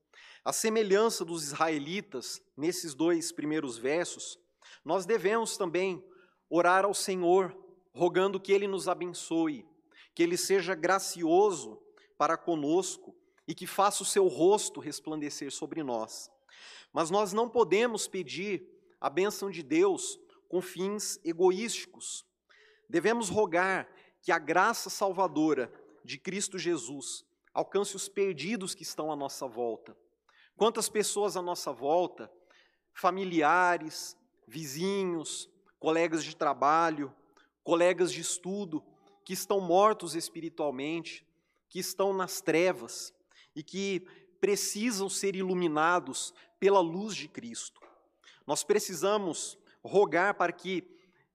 A 0.45 0.53
semelhança 0.53 1.25
dos 1.25 1.42
israelitas, 1.45 2.42
nesses 2.55 2.92
dois 2.92 3.33
primeiros 3.33 3.79
versos, 3.79 4.38
nós 4.85 5.07
devemos 5.07 5.57
também 5.57 6.05
orar 6.51 6.85
ao 6.85 6.92
Senhor, 6.92 7.57
rogando 7.95 8.38
que 8.38 8.53
Ele 8.53 8.66
nos 8.66 8.88
abençoe, 8.88 9.66
que 10.14 10.23
Ele 10.23 10.37
seja 10.37 10.75
gracioso 10.75 11.81
para 12.18 12.37
conosco 12.37 13.16
e 13.49 13.55
que 13.55 13.66
faça 13.66 14.03
o 14.03 14.07
seu 14.07 14.27
rosto 14.29 14.81
resplandecer 14.81 15.51
sobre 15.51 15.83
nós. 15.83 16.31
Mas 16.92 17.09
nós 17.09 17.33
não 17.33 17.49
podemos 17.49 18.07
pedir 18.07 18.68
a 19.01 19.09
bênção 19.09 19.51
de 19.51 19.62
Deus 19.62 20.21
com 20.47 20.61
fins 20.61 21.18
egoísticos. 21.25 22.27
Devemos 22.87 23.31
rogar 23.31 23.88
que 24.22 24.32
a 24.32 24.38
graça 24.38 24.88
salvadora 24.88 25.70
de 26.04 26.16
Cristo 26.16 26.58
Jesus 26.58 27.24
alcance 27.52 27.94
os 27.94 28.08
perdidos 28.08 28.74
que 28.74 28.82
estão 28.82 29.12
à 29.12 29.16
nossa 29.16 29.46
volta, 29.46 29.94
Quantas 30.56 30.88
pessoas 30.88 31.37
à 31.37 31.42
nossa 31.42 31.72
volta, 31.72 32.30
familiares, 32.92 34.16
vizinhos, 34.46 35.50
colegas 35.78 36.22
de 36.22 36.37
trabalho, 36.37 37.12
colegas 37.64 38.12
de 38.12 38.20
estudo, 38.20 38.80
que 39.24 39.32
estão 39.32 39.61
mortos 39.61 40.14
espiritualmente, 40.14 41.26
que 41.68 41.78
estão 41.78 42.12
nas 42.12 42.40
trevas 42.40 43.14
e 43.56 43.62
que 43.62 44.00
precisam 44.40 45.08
ser 45.08 45.35
iluminados 45.37 46.35
pela 46.61 46.80
luz 46.80 47.16
de 47.16 47.28
Cristo. 47.28 47.80
Nós 48.46 48.62
precisamos 48.62 49.58
rogar 49.82 50.35
para 50.35 50.52
que 50.52 50.85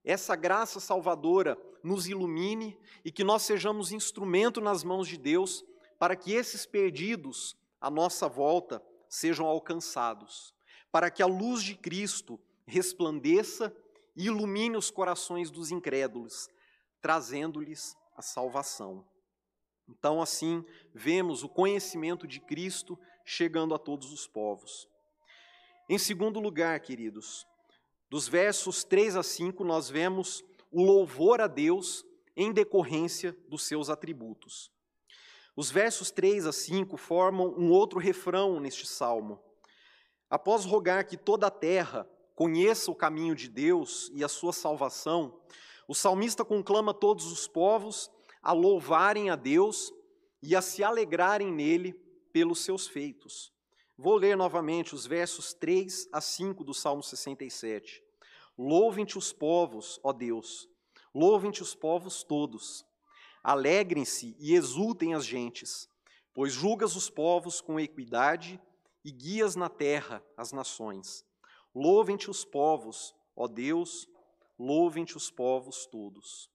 essa 0.03 0.35
graça 0.35 0.79
salvadora 0.79 1.57
nos 1.83 2.07
ilumine 2.07 2.77
e 3.03 3.11
que 3.11 3.23
nós 3.23 3.43
sejamos 3.43 3.91
instrumento 3.91 4.59
nas 4.61 4.83
mãos 4.83 5.07
de 5.07 5.17
Deus 5.17 5.63
para 5.99 6.15
que 6.15 6.33
esses 6.33 6.65
perdidos 6.65 7.57
à 7.79 7.89
nossa 7.89 8.27
volta 8.27 8.83
sejam 9.09 9.45
alcançados, 9.45 10.53
para 10.91 11.09
que 11.09 11.23
a 11.23 11.27
luz 11.27 11.63
de 11.63 11.75
Cristo 11.75 12.39
resplandeça 12.65 13.75
e 14.15 14.25
ilumine 14.25 14.75
os 14.75 14.91
corações 14.91 15.49
dos 15.49 15.71
incrédulos, 15.71 16.49
trazendo-lhes 17.01 17.95
a 18.15 18.21
salvação. 18.21 19.07
Então, 19.87 20.21
assim, 20.21 20.65
vemos 20.93 21.43
o 21.43 21.49
conhecimento 21.49 22.27
de 22.27 22.39
Cristo 22.41 22.99
chegando 23.23 23.73
a 23.73 23.79
todos 23.79 24.11
os 24.11 24.27
povos. 24.27 24.87
Em 25.89 25.97
segundo 25.97 26.39
lugar, 26.39 26.77
queridos, 26.81 27.45
dos 28.09 28.27
versos 28.27 28.83
3 28.83 29.15
a 29.15 29.23
5, 29.23 29.63
nós 29.63 29.89
vemos 29.89 30.43
o 30.71 30.83
louvor 30.83 31.41
a 31.41 31.47
Deus 31.47 32.05
em 32.35 32.51
decorrência 32.51 33.35
dos 33.47 33.63
seus 33.63 33.89
atributos. 33.89 34.71
Os 35.55 35.71
versos 35.71 36.11
3 36.11 36.45
a 36.45 36.51
5 36.51 36.95
formam 36.97 37.55
um 37.57 37.71
outro 37.71 37.99
refrão 37.99 38.59
neste 38.59 38.85
salmo. 38.85 39.39
Após 40.29 40.65
rogar 40.65 41.07
que 41.07 41.17
toda 41.17 41.47
a 41.47 41.51
terra 41.51 42.07
conheça 42.35 42.91
o 42.91 42.95
caminho 42.95 43.33
de 43.33 43.49
Deus 43.49 44.11
e 44.13 44.23
a 44.23 44.27
sua 44.27 44.53
salvação, 44.53 45.41
o 45.87 45.95
salmista 45.95 46.45
conclama 46.45 46.93
todos 46.93 47.31
os 47.31 47.47
povos 47.47 48.11
a 48.43 48.51
louvarem 48.53 49.31
a 49.31 49.35
Deus 49.35 49.91
e 50.43 50.55
a 50.55 50.61
se 50.61 50.83
alegrarem 50.83 51.51
nele 51.51 51.93
pelos 52.31 52.59
seus 52.59 52.87
feitos. 52.87 53.51
Vou 53.97 54.15
ler 54.15 54.37
novamente 54.37 54.93
os 54.93 55.07
versos 55.07 55.55
3 55.55 56.09
a 56.13 56.21
5 56.21 56.63
do 56.63 56.73
Salmo 56.73 57.01
67. 57.01 58.03
Louvem-te 58.57 59.17
os 59.17 59.31
povos, 59.31 59.99
ó 60.03 60.11
Deus, 60.11 60.67
louvem-te 61.13 61.61
os 61.61 61.75
povos 61.75 62.23
todos. 62.23 62.83
Alegrem-se 63.43 64.35
e 64.39 64.55
exultem 64.55 65.13
as 65.13 65.25
gentes, 65.25 65.87
pois 66.33 66.53
julgas 66.53 66.95
os 66.95 67.07
povos 67.09 67.61
com 67.61 67.79
equidade 67.79 68.59
e 69.05 69.11
guias 69.11 69.55
na 69.55 69.69
terra 69.69 70.23
as 70.35 70.51
nações. 70.51 71.23
Louvem-te 71.73 72.31
os 72.31 72.43
povos, 72.43 73.13
ó 73.35 73.47
Deus, 73.47 74.09
louvem-te 74.57 75.15
os 75.15 75.29
povos 75.29 75.85
todos. 75.85 76.49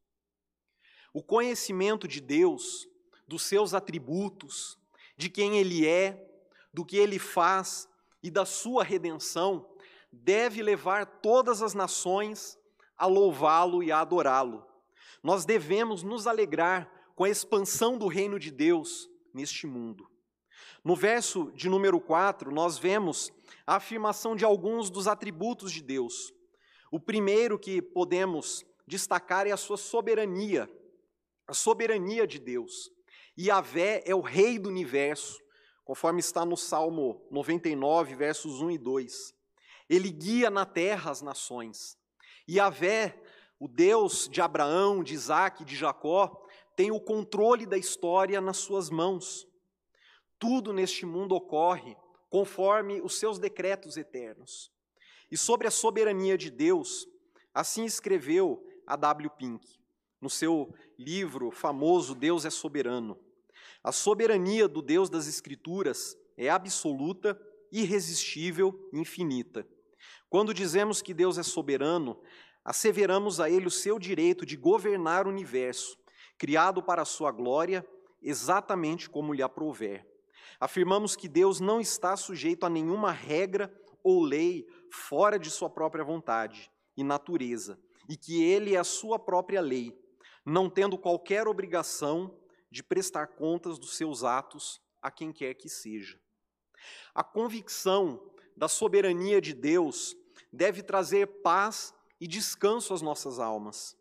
O 1.15 1.23
conhecimento 1.23 2.09
de 2.09 2.21
Deus, 2.21 2.89
dos 3.29 3.43
seus 3.43 3.75
atributos, 3.75 4.77
de 5.17 5.31
quem 5.31 5.59
Ele 5.59 5.87
é, 5.87 6.29
do 6.75 6.85
que 6.85 6.97
Ele 6.97 7.19
faz 7.19 7.89
e 8.23 8.31
da 8.31 8.45
sua 8.45 8.83
redenção, 8.83 9.72
deve 10.13 10.63
levar 10.63 11.07
todas 11.07 11.63
as 11.63 11.75
nações 11.75 12.59
a 12.97 13.07
louvá-lo 13.07 13.83
e 13.83 13.91
a 13.91 14.01
adorá-lo 14.01 14.73
nós 15.23 15.45
devemos 15.45 16.03
nos 16.03 16.27
alegrar 16.27 16.91
com 17.15 17.25
a 17.25 17.31
expansão 17.31 17.97
do 17.97 18.09
reino 18.09 18.39
de 18.39 18.51
Deus 18.51 19.09
neste 19.33 19.67
mundo. 19.67 20.11
No 20.85 20.97
verso 20.97 21.53
de 21.53 21.69
número 21.69 22.01
4, 22.01 22.51
nós 22.51 22.77
vemos 22.77 23.31
a 23.65 23.77
afirmação 23.77 24.35
de 24.35 24.45
alguns 24.45 24.91
dos 24.91 25.07
atributos 25.07 25.71
de 25.71 25.81
Deus. 25.81 26.33
O 26.91 26.99
primeiro 26.99 27.59
que 27.59 27.81
podemos 27.81 28.65
destacar 28.87 29.47
é 29.47 29.53
a 29.53 29.57
sua 29.57 29.77
soberania, 29.77 30.69
a 31.47 31.55
soberania 31.55 32.27
de 32.27 32.41
Deus. 32.41 32.91
Yahvé 33.39 34.03
é 34.05 34.15
o 34.15 34.21
rei 34.21 34.59
do 34.59 34.69
universo, 34.69 35.41
conforme 35.85 36.21
está 36.21 36.45
no 36.45 36.57
Salmo 36.57 37.25
99, 37.31 38.17
versos 38.17 38.61
1 38.61 38.73
e 38.73 38.79
2. 38.79 39.35
Ele 39.93 40.11
guia 40.11 40.49
na 40.49 40.65
terra 40.65 41.11
as 41.11 41.21
nações. 41.21 41.99
Yahvé 42.49 43.15
O 43.61 43.69
Deus 43.69 44.27
de 44.27 44.41
Abraão, 44.41 45.05
de 45.05 45.13
Isaac, 45.13 45.67
de 45.67 45.77
Jacó, 45.77 46.49
tem 46.75 46.91
o 46.91 46.99
controle 46.99 47.67
da 47.67 47.77
história 47.77 48.41
nas 48.41 48.57
suas 48.57 48.89
mãos. 48.89 49.47
Tudo 50.39 50.73
neste 50.73 51.05
mundo 51.05 51.35
ocorre 51.35 51.95
conforme 52.31 53.03
os 53.03 53.19
seus 53.19 53.39
decretos 53.39 53.99
eternos. 53.99 54.73
E 55.31 55.37
sobre 55.37 55.69
a 55.69 55.71
soberania 55.71 56.39
de 56.39 56.51
Deus, 56.51 57.07
assim 57.53 57.85
escreveu 57.85 58.67
a 58.87 58.97
W. 58.97 59.29
Pink, 59.37 59.79
no 60.23 60.31
seu 60.31 60.75
livro 60.99 61.51
famoso 61.51 62.15
Deus 62.15 62.47
é 62.47 62.51
Soberano. 62.51 63.21
A 63.85 63.93
soberania 63.93 64.67
do 64.67 64.81
Deus 64.81 65.11
das 65.11 65.29
Escrituras 65.29 66.17
é 66.35 66.49
absoluta, 66.49 67.39
irresistível 67.71 68.89
e 68.91 68.99
infinita. 68.99 69.69
Quando 70.33 70.55
dizemos 70.55 71.03
que 71.03 71.13
Deus 71.13 71.37
é 71.37 71.43
soberano, 71.43 72.19
asseveramos 72.65 73.39
a 73.39 73.51
Ele 73.51 73.67
o 73.67 73.71
seu 73.71 73.99
direito 73.99 74.47
de 74.47 74.57
governar 74.57 75.27
o 75.27 75.29
universo, 75.29 75.95
criado 76.39 76.83
para 76.83 77.03
a 77.03 77.05
sua 77.05 77.31
glória, 77.31 77.87
exatamente 78.23 79.11
como 79.11 79.35
lhe 79.35 79.43
aprouver. 79.43 80.09
Afirmamos 80.59 81.15
que 81.15 81.29
Deus 81.29 81.61
não 81.61 81.83
está 81.83 82.17
sujeito 82.17 82.65
a 82.65 82.71
nenhuma 82.71 83.13
regra 83.13 83.71
ou 84.03 84.23
lei 84.23 84.67
fora 84.91 85.39
de 85.39 85.51
sua 85.51 85.69
própria 85.69 86.03
vontade 86.03 86.73
e 86.97 87.05
natureza, 87.05 87.79
e 88.09 88.17
que 88.17 88.43
Ele 88.43 88.75
é 88.75 88.79
a 88.79 88.85
sua 88.85 89.19
própria 89.19 89.61
lei, 89.61 89.95
não 90.47 90.71
tendo 90.71 90.97
qualquer 90.97 91.47
obrigação 91.47 92.35
de 92.71 92.83
prestar 92.83 93.27
contas 93.27 93.79
dos 93.79 93.99
seus 93.99 94.25
atos 94.25 94.81
a 95.03 95.11
quem 95.11 95.31
quer 95.31 95.53
que 95.53 95.69
seja. 95.69 96.19
A 97.15 97.23
convicção 97.23 98.33
da 98.57 98.67
soberania 98.67 99.39
de 99.39 99.53
Deus 99.53 100.17
deve 100.53 100.83
trazer 100.83 101.27
paz 101.43 101.95
e 102.21 102.27
descanso 102.27 102.93
às 102.93 103.01
nossas 103.03 103.39
almas. 103.39 103.97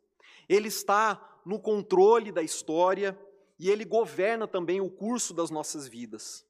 Ele 0.50 0.68
está 0.68 1.40
no 1.46 1.60
controle 1.60 2.32
da 2.32 2.44
história 2.44 3.18
e 3.58 3.70
ele 3.70 3.86
governa 3.86 4.48
também 4.48 4.82
o 4.82 4.90
curso 4.90 5.34
das 5.34 5.50
nossas 5.50 5.88
vidas. 5.88 6.46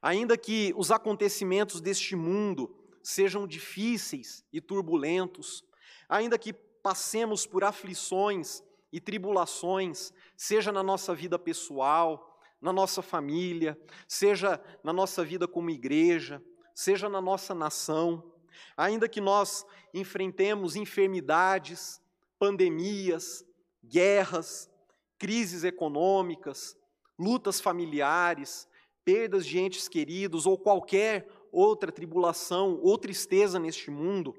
Ainda 0.00 0.36
que 0.36 0.72
os 0.76 0.90
acontecimentos 0.90 1.80
deste 1.80 2.16
mundo 2.16 2.74
sejam 3.02 3.46
difíceis 3.46 4.44
e 4.52 4.60
turbulentos, 4.60 5.64
ainda 6.08 6.38
que 6.38 6.52
passemos 6.52 7.46
por 7.46 7.64
aflições 7.64 8.62
e 8.92 9.00
tribulações, 9.00 10.12
seja 10.36 10.72
na 10.72 10.82
nossa 10.82 11.14
vida 11.14 11.38
pessoal, 11.38 12.40
na 12.60 12.72
nossa 12.72 13.02
família, 13.02 13.78
seja 14.06 14.60
na 14.82 14.92
nossa 14.92 15.24
vida 15.24 15.46
como 15.46 15.70
igreja, 15.70 16.42
seja 16.74 17.08
na 17.08 17.20
nossa 17.20 17.54
nação, 17.54 18.32
ainda 18.76 19.08
que 19.08 19.20
nós 19.20 19.64
enfrentemos 19.92 20.76
enfermidades, 20.76 22.00
pandemias, 22.38 23.44
guerras, 23.84 24.70
crises 25.18 25.64
econômicas, 25.64 26.76
lutas 27.18 27.60
familiares, 27.60 28.68
perdas 29.04 29.46
de 29.46 29.58
entes 29.58 29.88
queridos 29.88 30.46
ou 30.46 30.58
qualquer 30.58 31.28
outra 31.50 31.90
tribulação 31.90 32.78
ou 32.82 32.96
tristeza 32.98 33.58
neste 33.58 33.90
mundo, 33.90 34.34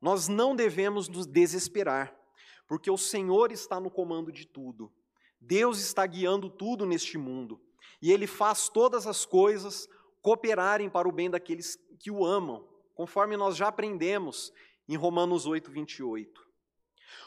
nós 0.00 0.28
não 0.28 0.54
devemos 0.54 1.08
nos 1.08 1.26
desesperar, 1.26 2.14
porque 2.66 2.90
o 2.90 2.96
Senhor 2.96 3.50
está 3.50 3.80
no 3.80 3.90
comando 3.90 4.30
de 4.30 4.46
tudo. 4.46 4.92
Deus 5.40 5.78
está 5.78 6.06
guiando 6.06 6.48
tudo 6.48 6.86
neste 6.86 7.18
mundo 7.18 7.60
e 8.00 8.12
Ele 8.12 8.26
faz 8.26 8.68
todas 8.68 9.06
as 9.06 9.24
coisas 9.24 9.88
cooperarem 10.22 10.88
para 10.88 11.08
o 11.08 11.12
bem 11.12 11.28
daqueles 11.28 11.78
que 11.98 12.10
o 12.10 12.24
amam, 12.24 12.66
conforme 12.94 13.36
nós 13.36 13.56
já 13.56 13.68
aprendemos 13.68 14.52
em 14.88 14.96
Romanos 14.96 15.46
8, 15.46 15.70
28. 15.70 16.44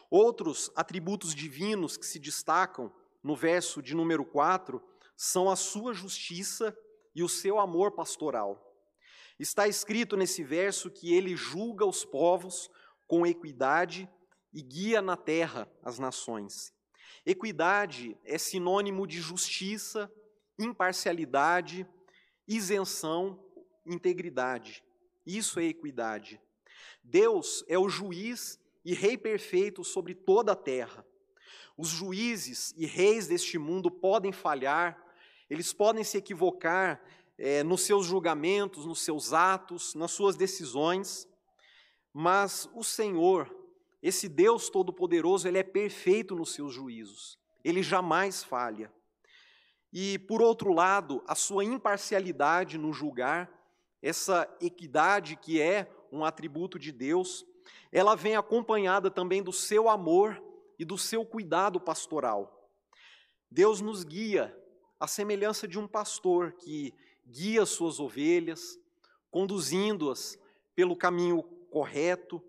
Outros 0.10 0.72
atributos 0.76 1.36
divinos 1.36 1.98
que 1.98 2.06
se 2.06 2.20
destacam 2.20 2.94
no 3.22 3.36
verso 3.36 3.82
de 3.82 3.94
número 3.94 4.26
4 4.26 4.82
são 5.16 5.50
a 5.50 5.56
sua 5.56 5.94
justiça 5.94 6.78
e 7.14 7.24
o 7.24 7.30
seu 7.30 7.60
amor 7.60 7.92
pastoral. 7.92 8.64
Está 9.40 9.68
escrito 9.68 10.16
nesse 10.16 10.44
verso 10.44 10.90
que 10.90 11.14
ele 11.14 11.36
julga 11.36 11.86
os 11.86 12.06
povos 12.06 12.70
com 13.08 13.26
equidade 13.26 14.10
e 14.54 14.62
guia 14.62 15.02
na 15.02 15.18
terra 15.18 15.70
as 15.84 16.00
nações. 16.00 16.74
Equidade 17.26 18.18
é 18.24 18.38
sinônimo 18.38 19.06
de 19.06 19.20
justiça, 19.20 20.12
imparcialidade, 20.58 21.86
isenção, 22.48 23.44
integridade. 23.86 24.84
Isso 25.28 25.60
é 25.60 25.66
equidade. 25.66 26.40
Deus 27.04 27.64
é 27.68 27.78
o 27.78 27.90
juiz 27.90 28.58
e 28.86 28.94
rei 28.94 29.18
perfeito 29.18 29.84
sobre 29.84 30.16
toda 30.16 30.54
a 30.54 30.56
terra. 30.56 31.06
Os 31.78 31.90
juízes 31.90 32.74
e 32.78 32.86
reis 32.86 33.28
deste 33.28 33.58
mundo 33.58 33.92
podem 33.92 34.32
falhar, 34.32 34.98
eles 35.50 35.74
podem 35.74 36.04
se 36.04 36.18
equivocar 36.18 37.04
é, 37.38 37.62
nos 37.62 37.82
seus 37.82 38.06
julgamentos, 38.06 38.86
nos 38.86 39.02
seus 39.02 39.34
atos, 39.34 39.94
nas 39.94 40.12
suas 40.12 40.38
decisões, 40.38 41.28
mas 42.14 42.70
o 42.74 42.84
Senhor, 42.84 43.54
esse 44.02 44.30
Deus 44.30 44.70
Todo-Poderoso, 44.70 45.46
ele 45.46 45.60
é 45.60 45.64
perfeito 45.64 46.36
nos 46.36 46.54
seus 46.54 46.74
juízos, 46.74 47.38
ele 47.66 47.84
jamais 47.84 48.44
falha. 48.46 48.92
E, 49.92 50.18
por 50.20 50.42
outro 50.42 50.74
lado, 50.74 51.22
a 51.28 51.36
sua 51.36 51.66
imparcialidade 51.66 52.78
no 52.78 52.94
julgar, 52.94 53.57
essa 54.02 54.48
equidade 54.62 55.36
que 55.36 55.62
é 55.62 55.90
um 56.12 56.24
atributo 56.24 56.78
de 56.78 56.92
Deus, 56.92 57.46
ela 57.92 58.16
vem 58.16 58.36
acompanhada 58.36 59.10
também 59.10 59.42
do 59.42 59.52
seu 59.52 59.90
amor 59.90 60.42
e 60.80 60.86
do 60.86 60.98
seu 60.98 61.26
cuidado 61.26 61.80
pastoral. 61.80 62.70
Deus 63.50 63.82
nos 63.82 64.04
guia, 64.04 64.56
à 65.00 65.08
semelhança 65.08 65.68
de 65.68 65.80
um 65.80 65.88
pastor 65.88 66.54
que 66.54 66.94
guia 67.26 67.66
suas 67.66 68.00
ovelhas, 68.00 68.80
conduzindo-as 69.30 70.38
pelo 70.76 70.96
caminho 70.96 71.44
correto, 71.70 72.42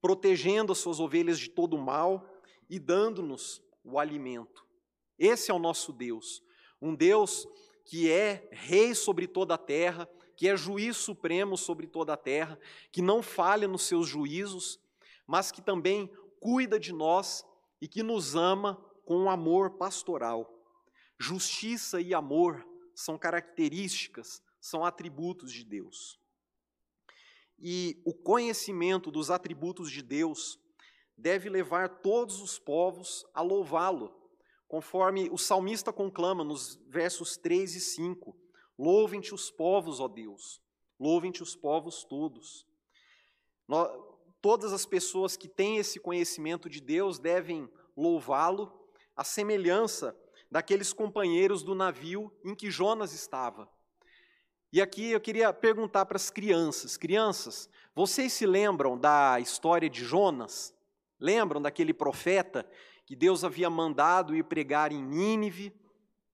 protegendo 0.00 0.72
as 0.72 0.78
suas 0.78 1.00
ovelhas 1.00 1.38
de 1.38 1.48
todo 1.48 1.78
mal 1.78 2.26
e 2.68 2.78
dando-nos 2.78 3.62
o 3.82 3.98
alimento. 3.98 4.66
Esse 5.18 5.50
é 5.50 5.54
o 5.54 5.58
nosso 5.58 5.92
Deus, 5.92 6.42
um 6.80 6.94
Deus 6.94 7.46
que 7.84 8.10
é 8.10 8.48
rei 8.50 8.94
sobre 8.94 9.26
toda 9.26 9.54
a 9.54 9.58
terra, 9.58 10.08
que 10.36 10.48
é 10.48 10.56
juiz 10.56 10.96
supremo 10.96 11.56
sobre 11.56 11.86
toda 11.86 12.12
a 12.12 12.16
terra, 12.16 12.58
que 12.90 13.02
não 13.02 13.22
falha 13.22 13.68
nos 13.68 13.82
seus 13.82 14.08
juízos 14.08 14.80
mas 15.26 15.50
que 15.50 15.62
também 15.62 16.10
cuida 16.40 16.78
de 16.78 16.92
nós 16.92 17.44
e 17.80 17.88
que 17.88 18.02
nos 18.02 18.34
ama 18.34 18.76
com 19.04 19.30
amor 19.30 19.70
pastoral. 19.72 20.50
Justiça 21.18 22.00
e 22.00 22.12
amor 22.12 22.66
são 22.94 23.18
características, 23.18 24.42
são 24.60 24.84
atributos 24.84 25.52
de 25.52 25.64
Deus. 25.64 26.18
E 27.58 28.00
o 28.04 28.12
conhecimento 28.12 29.10
dos 29.10 29.30
atributos 29.30 29.90
de 29.90 30.02
Deus 30.02 30.58
deve 31.16 31.48
levar 31.48 32.00
todos 32.00 32.40
os 32.40 32.58
povos 32.58 33.24
a 33.32 33.40
louvá-lo, 33.40 34.12
conforme 34.66 35.28
o 35.30 35.38
salmista 35.38 35.92
conclama 35.92 36.42
nos 36.42 36.76
versos 36.88 37.36
3 37.36 37.76
e 37.76 37.80
5. 37.80 38.36
Louvem-te 38.78 39.34
os 39.34 39.50
povos, 39.50 40.00
ó 40.00 40.08
Deus, 40.08 40.60
louvem-te 40.98 41.42
os 41.42 41.54
povos 41.54 42.04
todos. 42.04 42.66
Todas 44.40 44.72
as 44.72 44.84
pessoas 44.84 45.36
que 45.36 45.48
têm 45.48 45.78
esse 45.78 45.98
conhecimento 45.98 46.68
de 46.68 46.80
Deus 46.80 47.18
devem 47.18 47.68
louvá-lo, 47.96 48.72
à 49.16 49.22
semelhança 49.22 50.16
daqueles 50.50 50.92
companheiros 50.92 51.62
do 51.62 51.74
navio 51.74 52.32
em 52.44 52.54
que 52.54 52.70
Jonas 52.70 53.12
estava. 53.12 53.68
E 54.72 54.82
aqui 54.82 55.12
eu 55.12 55.20
queria 55.20 55.52
perguntar 55.52 56.04
para 56.04 56.16
as 56.16 56.30
crianças: 56.30 56.96
crianças, 56.96 57.68
vocês 57.94 58.32
se 58.32 58.44
lembram 58.44 58.98
da 58.98 59.38
história 59.38 59.88
de 59.88 60.04
Jonas? 60.04 60.74
Lembram 61.18 61.62
daquele 61.62 61.94
profeta 61.94 62.68
que 63.06 63.14
Deus 63.14 63.44
havia 63.44 63.70
mandado 63.70 64.34
ir 64.34 64.44
pregar 64.44 64.90
em 64.90 65.00
Nínive? 65.00 65.72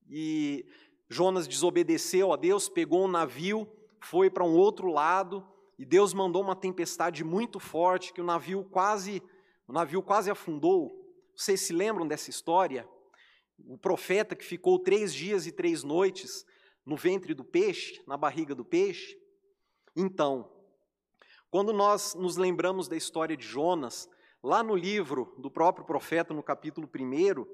E 0.09 0.67
Jonas 1.13 1.49
desobedeceu 1.49 2.33
a 2.33 2.37
Deus, 2.37 2.69
pegou 2.69 3.05
um 3.05 3.09
navio, 3.09 3.67
foi 4.01 4.31
para 4.31 4.45
um 4.45 4.55
outro 4.57 4.87
lado 4.87 5.45
e 5.77 5.85
Deus 5.85 6.15
mandou 6.15 6.41
uma 6.41 6.55
tempestade 6.55 7.25
muito 7.25 7.59
forte 7.59 8.13
que 8.13 8.21
o 8.21 8.25
navio 8.25 8.63
quase, 8.71 9.21
o 9.67 9.73
navio 9.73 10.03
quase 10.03 10.31
afundou. 10.31 11.05
Vocês 11.35 11.63
se 11.63 11.73
lembram 11.73 12.07
dessa 12.07 12.31
história? 12.31 12.89
O 13.59 13.77
profeta 13.77 14.37
que 14.37 14.45
ficou 14.45 14.79
três 14.79 15.13
dias 15.13 15.49
e 15.49 15.53
três 15.53 15.83
noites 15.83 16.47
no 16.87 16.97
ventre 16.97 17.35
do 17.35 17.43
peixe, 17.43 18.01
na 18.07 18.17
barriga 18.17 18.55
do 18.55 18.65
peixe. 18.65 19.19
Então, 19.97 20.49
quando 21.51 21.73
nós 21.73 22.15
nos 22.15 22.37
lembramos 22.37 22.87
da 22.87 22.97
história 22.97 23.37
de 23.37 23.45
Jonas, 23.45 24.09
lá 24.41 24.63
no 24.63 24.77
livro 24.77 25.35
do 25.37 25.51
próprio 25.51 25.85
profeta, 25.85 26.33
no 26.33 26.43
capítulo 26.43 26.89
1, 26.89 27.45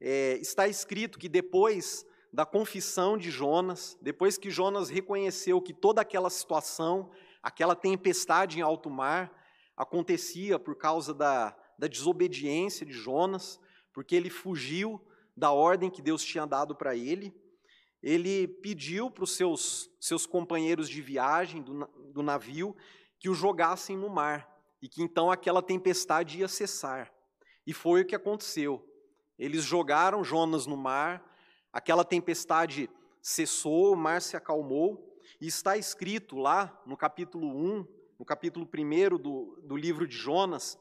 é, 0.00 0.38
está 0.38 0.66
escrito 0.66 1.20
que 1.20 1.28
depois 1.28 2.04
da 2.36 2.44
confissão 2.44 3.16
de 3.16 3.30
Jonas, 3.30 3.98
depois 4.00 4.36
que 4.36 4.50
Jonas 4.50 4.90
reconheceu 4.90 5.60
que 5.60 5.72
toda 5.72 6.02
aquela 6.02 6.30
situação 6.30 7.10
Aquela 7.46 7.76
tempestade 7.76 8.58
em 8.58 8.60
alto 8.60 8.90
mar 8.90 9.32
acontecia 9.76 10.58
por 10.58 10.74
causa 10.74 11.14
da, 11.14 11.56
da 11.78 11.86
desobediência 11.86 12.84
de 12.84 12.92
Jonas, 12.92 13.60
porque 13.92 14.16
ele 14.16 14.28
fugiu 14.28 15.00
da 15.36 15.52
ordem 15.52 15.88
que 15.88 16.02
Deus 16.02 16.24
tinha 16.24 16.44
dado 16.44 16.74
para 16.74 16.96
ele. 16.96 17.32
Ele 18.02 18.48
pediu 18.48 19.12
para 19.12 19.22
os 19.22 19.36
seus, 19.36 19.88
seus 20.00 20.26
companheiros 20.26 20.88
de 20.88 21.00
viagem 21.00 21.62
do, 21.62 21.86
do 22.12 22.20
navio 22.20 22.76
que 23.20 23.28
o 23.28 23.34
jogassem 23.34 23.96
no 23.96 24.10
mar 24.10 24.52
e 24.82 24.88
que 24.88 25.00
então 25.00 25.30
aquela 25.30 25.62
tempestade 25.62 26.40
ia 26.40 26.48
cessar. 26.48 27.14
E 27.64 27.72
foi 27.72 28.00
o 28.00 28.04
que 28.04 28.16
aconteceu. 28.16 28.84
Eles 29.38 29.62
jogaram 29.62 30.24
Jonas 30.24 30.66
no 30.66 30.76
mar, 30.76 31.24
aquela 31.76 32.06
tempestade 32.06 32.88
cessou, 33.20 33.92
o 33.92 33.96
mar 33.96 34.22
se 34.22 34.34
acalmou, 34.34 35.14
e 35.38 35.46
está 35.46 35.76
escrito 35.76 36.38
lá 36.38 36.82
no 36.86 36.96
capítulo 36.96 37.48
1, 37.48 37.86
no 38.18 38.24
capítulo 38.24 38.66
1 38.66 39.18
do, 39.18 39.60
do 39.62 39.76
livro 39.76 40.08
de 40.08 40.16
Jonas, 40.16 40.78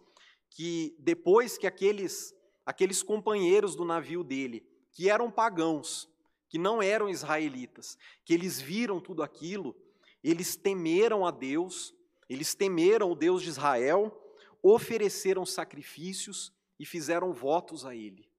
que 0.50 0.96
depois 0.98 1.58
que 1.58 1.68
aqueles, 1.68 2.34
aqueles 2.66 3.04
companheiros 3.04 3.76
do 3.76 3.84
navio 3.84 4.24
dele, 4.24 4.66
que 4.94 5.10
eram 5.10 5.30
pagãos, 5.30 6.10
que 6.48 6.58
não 6.58 6.82
eram 6.82 7.10
israelitas, 7.10 7.98
que 8.24 8.34
eles 8.34 8.62
viram 8.62 9.02
tudo 9.02 9.22
aquilo, 9.22 9.76
eles 10.24 10.56
temeram 10.56 11.26
a 11.26 11.32
Deus, 11.32 11.94
eles 12.30 12.56
temeram 12.56 13.12
o 13.12 13.16
Deus 13.16 13.42
de 13.42 13.50
Israel, 13.50 14.18
ofereceram 14.64 15.46
sacrifícios 15.46 16.54
e 16.80 16.86
fizeram 16.86 17.34
votos 17.34 17.86
a 17.86 17.94
ele. 17.94 18.30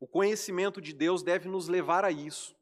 O 0.00 0.06
conhecimento 0.06 0.80
de 0.80 0.92
Deus 0.92 1.22
deve 1.22 1.48
nos 1.48 1.68
levar 1.68 2.04
a 2.04 2.10
isso. 2.10 2.56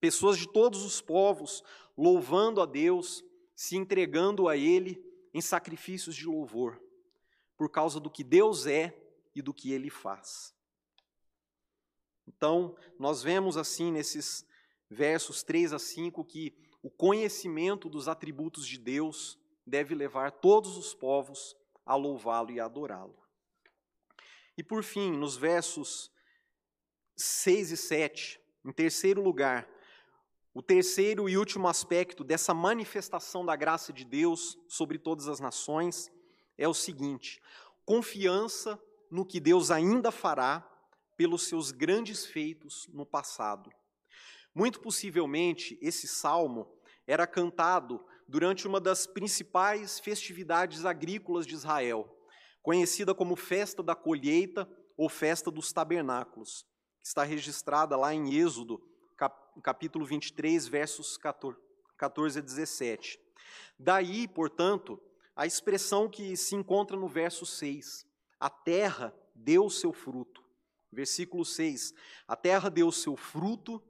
Pessoas 0.00 0.38
de 0.38 0.48
todos 0.50 0.82
os 0.84 1.00
povos 1.00 1.62
louvando 1.96 2.60
a 2.60 2.66
Deus, 2.66 3.24
se 3.54 3.76
entregando 3.76 4.48
a 4.48 4.56
Ele 4.56 5.02
em 5.34 5.40
sacrifícios 5.40 6.14
de 6.14 6.26
louvor, 6.26 6.80
por 7.56 7.70
causa 7.70 7.98
do 7.98 8.10
que 8.10 8.22
Deus 8.22 8.66
é 8.66 8.96
e 9.34 9.42
do 9.42 9.52
que 9.52 9.72
Ele 9.72 9.90
faz. 9.90 10.54
Então, 12.26 12.76
nós 12.98 13.22
vemos 13.22 13.56
assim 13.56 13.90
nesses 13.90 14.46
versos 14.88 15.42
3 15.42 15.72
a 15.72 15.78
5 15.78 16.24
que 16.24 16.54
o 16.82 16.90
conhecimento 16.90 17.88
dos 17.88 18.06
atributos 18.06 18.66
de 18.66 18.78
Deus 18.78 19.38
deve 19.66 19.94
levar 19.94 20.30
todos 20.30 20.76
os 20.76 20.94
povos 20.94 21.56
a 21.84 21.94
louvá-lo 21.94 22.50
e 22.50 22.60
adorá-lo. 22.60 23.18
E 24.56 24.62
por 24.62 24.82
fim, 24.82 25.10
nos 25.10 25.36
versos 25.36 26.10
6 27.18 27.72
e 27.72 27.76
7, 27.76 28.40
em 28.64 28.72
terceiro 28.72 29.20
lugar, 29.20 29.68
o 30.54 30.62
terceiro 30.62 31.28
e 31.28 31.36
último 31.36 31.68
aspecto 31.68 32.22
dessa 32.22 32.54
manifestação 32.54 33.44
da 33.44 33.56
graça 33.56 33.92
de 33.92 34.04
Deus 34.04 34.56
sobre 34.68 34.98
todas 34.98 35.28
as 35.28 35.40
nações 35.40 36.10
é 36.56 36.66
o 36.66 36.74
seguinte: 36.74 37.40
confiança 37.84 38.80
no 39.10 39.26
que 39.26 39.40
Deus 39.40 39.70
ainda 39.70 40.10
fará 40.10 40.68
pelos 41.16 41.48
seus 41.48 41.72
grandes 41.72 42.24
feitos 42.24 42.88
no 42.92 43.04
passado. 43.04 43.70
Muito 44.54 44.80
possivelmente, 44.80 45.76
esse 45.82 46.06
salmo 46.06 46.68
era 47.06 47.26
cantado 47.26 48.04
durante 48.28 48.66
uma 48.66 48.80
das 48.80 49.06
principais 49.06 49.98
festividades 49.98 50.84
agrícolas 50.84 51.46
de 51.46 51.54
Israel, 51.54 52.16
conhecida 52.62 53.14
como 53.14 53.34
Festa 53.34 53.82
da 53.82 53.94
Colheita 53.94 54.68
ou 54.96 55.08
Festa 55.08 55.50
dos 55.50 55.72
Tabernáculos, 55.72 56.66
que 57.00 57.06
está 57.06 57.24
registrada 57.24 57.96
lá 57.96 58.12
em 58.14 58.34
Êxodo, 58.34 58.82
capítulo 59.62 60.04
23, 60.04 60.68
versos 60.68 61.16
14 61.16 62.38
a 62.38 62.42
17. 62.42 63.18
Daí, 63.78 64.28
portanto, 64.28 65.00
a 65.34 65.46
expressão 65.46 66.08
que 66.08 66.36
se 66.36 66.54
encontra 66.54 66.96
no 66.96 67.08
verso 67.08 67.46
6, 67.46 68.06
a 68.40 68.50
terra 68.50 69.14
deu 69.34 69.70
seu 69.70 69.92
fruto. 69.92 70.44
Versículo 70.90 71.44
6, 71.44 71.92
a 72.26 72.34
terra 72.34 72.70
deu 72.70 72.90
seu 72.90 73.16
fruto 73.16 73.82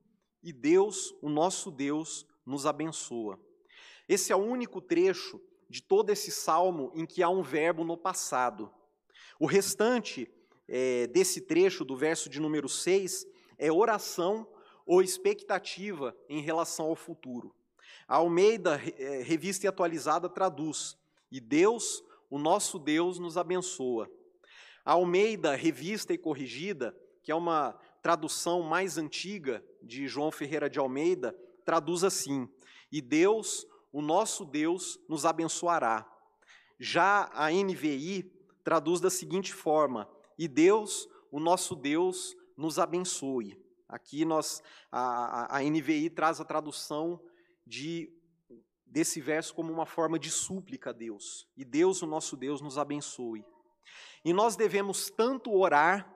e 0.43 0.53
Deus, 0.53 1.15
o 1.23 1.29
nosso 1.29 1.71
Deus, 1.71 2.27
nos 2.45 2.67
abençoa. 2.67 3.39
Esse 4.09 4.33
é 4.33 4.37
o 4.37 4.39
único 4.39 4.81
trecho 4.81 5.41
de 5.69 5.83
todo 5.83 6.11
esse 6.11 6.31
salmo 6.31 6.91
em 6.95 7.05
que 7.07 7.23
há 7.23 7.29
um 7.29 7.43
verbo 7.43 7.85
no 7.85 7.97
passado. 7.97 8.73
O 9.39 9.47
restante 9.47 10.31
é, 10.69 11.07
desse 11.07 11.41
trecho, 11.41 11.85
do 11.85 11.97
verso 11.97 12.29
de 12.29 12.39
número 12.41 12.69
6, 12.69 13.27
é 13.57 13.73
oração 13.73 14.47
ou 14.87 15.03
expectativa 15.03 16.17
em 16.29 16.41
relação 16.41 16.87
ao 16.87 16.97
futuro. 16.97 17.55
A 18.07 18.17
Almeida, 18.17 18.81
é, 18.97 19.23
revista 19.23 19.67
e 19.67 19.69
atualizada, 19.69 20.29
traduz: 20.29 20.97
E 21.31 21.41
Deus, 21.41 22.03
o 22.31 22.39
nosso 22.39 22.79
Deus, 22.79 23.19
nos 23.19 23.37
abençoa. 23.37 24.11
A 24.85 24.93
Almeida, 24.93 25.55
revista 25.55 26.13
e 26.13 26.19
corrigida, 26.19 26.97
que 27.23 27.31
é 27.31 27.35
uma 27.35 27.73
tradução 28.03 28.63
mais 28.63 28.97
antiga 28.97 29.63
de 29.83 30.09
João 30.09 30.31
Ferreira 30.31 30.71
de 30.71 30.79
Almeida, 30.79 31.37
traduz 31.65 32.05
assim: 32.05 32.49
E 32.91 33.01
Deus, 33.01 33.67
o 33.93 34.01
nosso 34.01 34.45
Deus, 34.45 34.99
nos 35.09 35.27
abençoará. 35.27 36.11
Já 36.79 37.29
a 37.35 37.51
NVI 37.51 38.33
traduz 38.65 39.01
da 39.01 39.11
seguinte 39.11 39.53
forma: 39.53 40.09
E 40.39 40.47
Deus, 40.47 41.09
o 41.31 41.41
nosso 41.41 41.75
Deus, 41.75 42.37
nos 42.57 42.79
abençoe. 42.79 43.61
Aqui 43.89 44.25
nós 44.25 44.63
a, 44.93 45.57
a 45.59 45.63
NVI 45.63 46.11
traz 46.11 46.41
a 46.41 46.45
tradução 46.45 47.21
de 47.67 48.15
desse 48.87 49.21
verso 49.21 49.55
como 49.55 49.71
uma 49.71 49.85
forma 49.85 50.19
de 50.19 50.31
súplica 50.31 50.91
a 50.91 50.93
Deus. 50.93 51.47
E 51.57 51.65
Deus, 51.65 52.01
o 52.01 52.07
nosso 52.07 52.37
Deus, 52.37 52.61
nos 52.61 52.79
abençoe. 52.79 53.45
E 54.25 54.33
nós 54.33 54.57
devemos 54.57 55.11
tanto 55.11 55.55
orar 55.55 56.11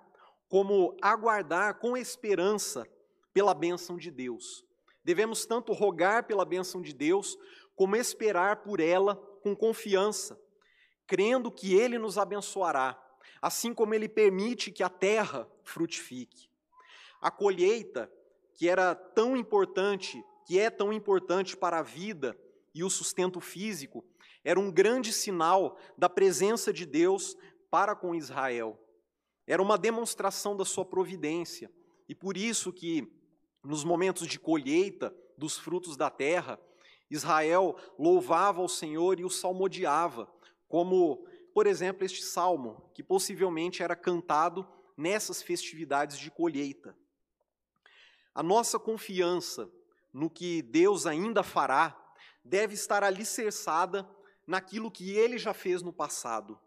como 0.49 0.97
aguardar 1.01 1.79
com 1.79 1.97
esperança 1.97 2.87
pela 3.33 3.55
bênção 3.55 3.97
de 3.97 4.11
Deus. 4.11 4.65
Devemos 5.05 5.45
tanto 5.45 5.73
rogar 5.73 6.27
pela 6.27 6.45
bênção 6.45 6.81
de 6.81 6.93
Deus, 6.93 7.37
como 7.75 7.97
esperar 7.97 8.63
por 8.63 8.81
ela 8.81 9.17
com 9.43 9.57
confiança, 9.57 10.39
crendo 11.07 11.51
que 11.51 11.75
Ele 11.75 11.99
nos 11.99 12.19
abençoará, 12.19 13.01
assim 13.41 13.75
como 13.75 13.95
Ele 13.95 14.09
permite 14.09 14.71
que 14.71 14.83
a 14.83 14.89
terra 14.89 15.49
frutifique. 15.63 16.49
A 17.21 17.31
colheita, 17.31 18.11
que 18.55 18.69
era 18.69 18.95
tão 18.95 19.37
importante, 19.37 20.23
que 20.47 20.59
é 20.59 20.71
tão 20.71 20.93
importante 20.93 21.57
para 21.57 21.79
a 21.79 21.83
vida 21.83 22.37
e 22.75 22.83
o 22.83 22.91
sustento 22.91 23.41
físico, 23.41 24.05
era 24.45 24.59
um 24.59 24.71
grande 24.71 25.13
sinal 25.13 25.79
da 25.97 26.09
presença 26.09 26.73
de 26.73 26.85
Deus 26.85 27.37
para 27.71 27.95
com 27.95 28.15
Israel. 28.15 28.79
Era 29.47 29.63
uma 29.63 29.79
demonstração 29.79 30.57
da 30.57 30.65
sua 30.65 30.85
providência. 30.85 31.71
E 32.09 32.15
por 32.15 32.37
isso 32.37 32.73
que 32.73 33.11
nos 33.63 33.85
momentos 33.85 34.27
de 34.27 34.39
colheita 34.39 35.15
dos 35.39 35.57
frutos 35.57 35.97
da 35.97 36.11
terra, 36.11 36.59
Israel 37.11 37.77
louvava 37.99 38.61
ao 38.61 38.69
Senhor 38.69 39.21
e 39.21 39.25
o 39.25 39.31
salmodiava, 39.31 40.29
como, 40.69 41.25
por 41.55 41.67
exemplo, 41.67 42.05
este 42.05 42.23
salmo, 42.23 42.91
que 42.95 43.03
possivelmente 43.03 43.83
era 43.83 43.95
cantado 43.95 44.67
nessas 44.97 45.43
festividades 45.43 46.19
de 46.19 46.31
colheita. 46.31 46.97
A 48.35 48.43
nossa 48.43 48.79
confiança 48.79 49.71
no 50.13 50.31
que 50.31 50.63
Deus 50.63 51.07
ainda 51.07 51.43
fará 51.43 51.99
deve 52.45 52.75
estar 52.75 53.05
alicerçada 53.05 54.09
naquilo 54.47 54.91
que 54.91 55.13
ele 55.13 55.39
já 55.39 55.55
fez 55.55 55.83
no 55.83 55.93
passado. 55.93 56.59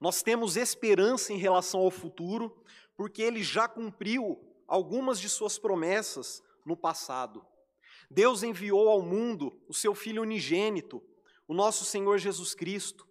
Nós 0.00 0.22
temos 0.22 0.56
esperança 0.56 1.32
em 1.32 1.38
relação 1.38 1.80
ao 1.80 1.90
futuro, 1.90 2.64
porque 2.96 3.22
ele 3.22 3.42
já 3.42 3.68
cumpriu 3.68 4.38
algumas 4.66 5.20
de 5.20 5.28
suas 5.28 5.58
promessas 5.58 6.42
no 6.64 6.76
passado. 6.76 7.44
Deus 8.10 8.42
enviou 8.42 8.88
ao 8.88 9.02
mundo 9.02 9.60
o 9.68 9.74
seu 9.74 9.94
Filho 9.94 10.22
unigênito, 10.22 11.02
o 11.46 11.54
nosso 11.54 11.84
Senhor 11.84 12.18
Jesus 12.18 12.54
Cristo. 12.54 13.06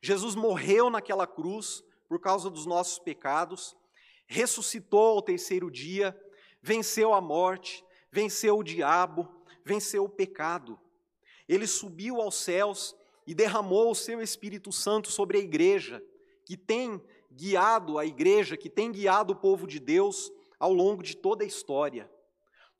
Jesus 0.00 0.34
morreu 0.34 0.90
naquela 0.90 1.26
cruz 1.26 1.82
por 2.08 2.20
causa 2.20 2.48
dos 2.48 2.66
nossos 2.66 2.98
pecados, 2.98 3.76
ressuscitou 4.26 5.16
ao 5.16 5.22
terceiro 5.22 5.70
dia 5.70 6.16
venceu 6.66 7.14
a 7.14 7.20
morte, 7.20 7.84
venceu 8.10 8.58
o 8.58 8.64
diabo, 8.64 9.28
venceu 9.64 10.02
o 10.02 10.08
pecado. 10.08 10.76
Ele 11.48 11.64
subiu 11.64 12.20
aos 12.20 12.34
céus 12.34 12.96
e 13.24 13.36
derramou 13.36 13.92
o 13.92 13.94
seu 13.94 14.20
Espírito 14.20 14.72
Santo 14.72 15.12
sobre 15.12 15.38
a 15.38 15.40
igreja, 15.40 16.02
que 16.44 16.56
tem 16.56 17.00
guiado 17.30 18.00
a 18.00 18.04
igreja, 18.04 18.56
que 18.56 18.68
tem 18.68 18.90
guiado 18.90 19.32
o 19.32 19.36
povo 19.36 19.64
de 19.64 19.78
Deus 19.78 20.32
ao 20.58 20.72
longo 20.72 21.04
de 21.04 21.16
toda 21.16 21.44
a 21.44 21.46
história. 21.46 22.10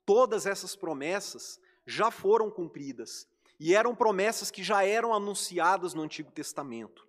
Todas 0.05 0.45
essas 0.45 0.75
promessas 0.75 1.57
já 1.85 2.11
foram 2.11 2.51
cumpridas 2.51 3.25
e 3.57 3.73
eram 3.73 3.95
promessas 3.95 4.51
que 4.51 4.63
já 4.63 4.83
eram 4.83 5.13
anunciadas 5.13 5.93
no 5.93 6.01
Antigo 6.01 6.29
Testamento. 6.29 7.06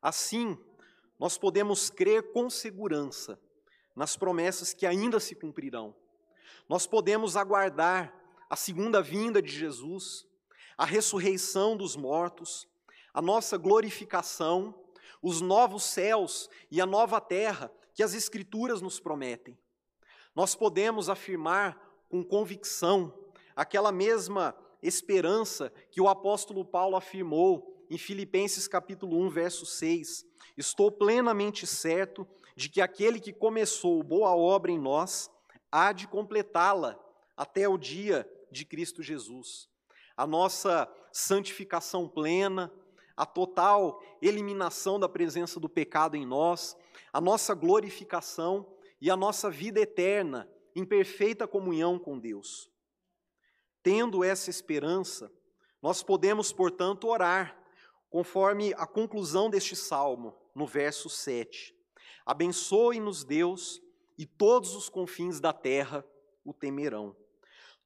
Assim, 0.00 0.56
nós 1.18 1.36
podemos 1.36 1.90
crer 1.90 2.32
com 2.32 2.48
segurança 2.48 3.38
nas 3.94 4.16
promessas 4.16 4.72
que 4.72 4.86
ainda 4.86 5.18
se 5.18 5.34
cumprirão. 5.34 5.94
Nós 6.68 6.86
podemos 6.86 7.36
aguardar 7.36 8.14
a 8.48 8.54
segunda 8.54 9.02
vinda 9.02 9.42
de 9.42 9.50
Jesus, 9.50 10.26
a 10.76 10.84
ressurreição 10.84 11.76
dos 11.76 11.96
mortos, 11.96 12.68
a 13.12 13.20
nossa 13.20 13.56
glorificação, 13.56 14.74
os 15.20 15.40
novos 15.40 15.82
céus 15.82 16.48
e 16.70 16.80
a 16.80 16.86
nova 16.86 17.20
terra 17.20 17.72
que 17.92 18.02
as 18.02 18.14
Escrituras 18.14 18.80
nos 18.80 19.00
prometem. 19.00 19.58
Nós 20.34 20.54
podemos 20.54 21.08
afirmar 21.08 21.76
com 22.08 22.22
convicção 22.22 23.12
aquela 23.56 23.90
mesma 23.90 24.56
esperança 24.80 25.72
que 25.90 26.00
o 26.00 26.08
apóstolo 26.08 26.64
Paulo 26.64 26.94
afirmou 26.94 27.77
em 27.90 27.96
Filipenses 27.96 28.68
capítulo 28.68 29.18
1, 29.26 29.30
verso 29.30 29.64
6. 29.64 30.26
Estou 30.56 30.90
plenamente 30.90 31.66
certo 31.66 32.26
de 32.54 32.68
que 32.68 32.80
aquele 32.80 33.20
que 33.20 33.32
começou 33.32 34.02
boa 34.02 34.34
obra 34.34 34.70
em 34.70 34.78
nós 34.78 35.30
há 35.70 35.92
de 35.92 36.06
completá-la 36.06 36.98
até 37.36 37.68
o 37.68 37.78
dia 37.78 38.28
de 38.50 38.64
Cristo 38.64 39.02
Jesus. 39.02 39.68
A 40.16 40.26
nossa 40.26 40.92
santificação 41.12 42.08
plena, 42.08 42.72
a 43.16 43.24
total 43.24 44.02
eliminação 44.20 44.98
da 44.98 45.08
presença 45.08 45.58
do 45.58 45.68
pecado 45.68 46.16
em 46.16 46.26
nós, 46.26 46.76
a 47.12 47.20
nossa 47.20 47.54
glorificação 47.54 48.66
e 49.00 49.10
a 49.10 49.16
nossa 49.16 49.50
vida 49.50 49.80
eterna 49.80 50.48
em 50.74 50.84
perfeita 50.84 51.46
comunhão 51.46 51.98
com 51.98 52.18
Deus. 52.18 52.70
Tendo 53.82 54.22
essa 54.22 54.50
esperança, 54.50 55.32
nós 55.80 56.02
podemos, 56.02 56.52
portanto, 56.52 57.08
orar, 57.08 57.56
conforme 58.10 58.72
a 58.74 58.86
conclusão 58.86 59.50
deste 59.50 59.76
salmo, 59.76 60.34
no 60.54 60.66
verso 60.66 61.08
7. 61.08 61.74
Abençoe-nos, 62.24 63.24
Deus, 63.24 63.80
e 64.16 64.26
todos 64.26 64.74
os 64.74 64.88
confins 64.88 65.40
da 65.40 65.52
terra 65.52 66.04
o 66.44 66.52
temerão. 66.52 67.16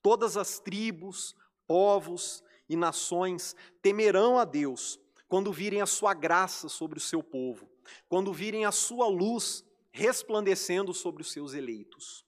Todas 0.00 0.37
as 0.37 0.58
tribos, 0.58 1.37
povos 1.66 2.42
e 2.68 2.76
nações 2.76 3.54
temerão 3.80 4.38
a 4.38 4.44
Deus 4.44 4.98
quando 5.28 5.52
virem 5.52 5.80
a 5.80 5.87
sua 5.87 6.12
graça 6.12 6.68
sobre 6.68 6.98
o 6.98 7.00
seu 7.00 7.22
povo, 7.22 7.70
quando 8.08 8.32
virem 8.32 8.64
a 8.64 8.72
sua 8.72 9.06
luz 9.08 9.64
resplandecendo 9.90 10.92
sobre 10.92 11.22
os 11.22 11.32
seus 11.32 11.54
eleitos. 11.54 12.24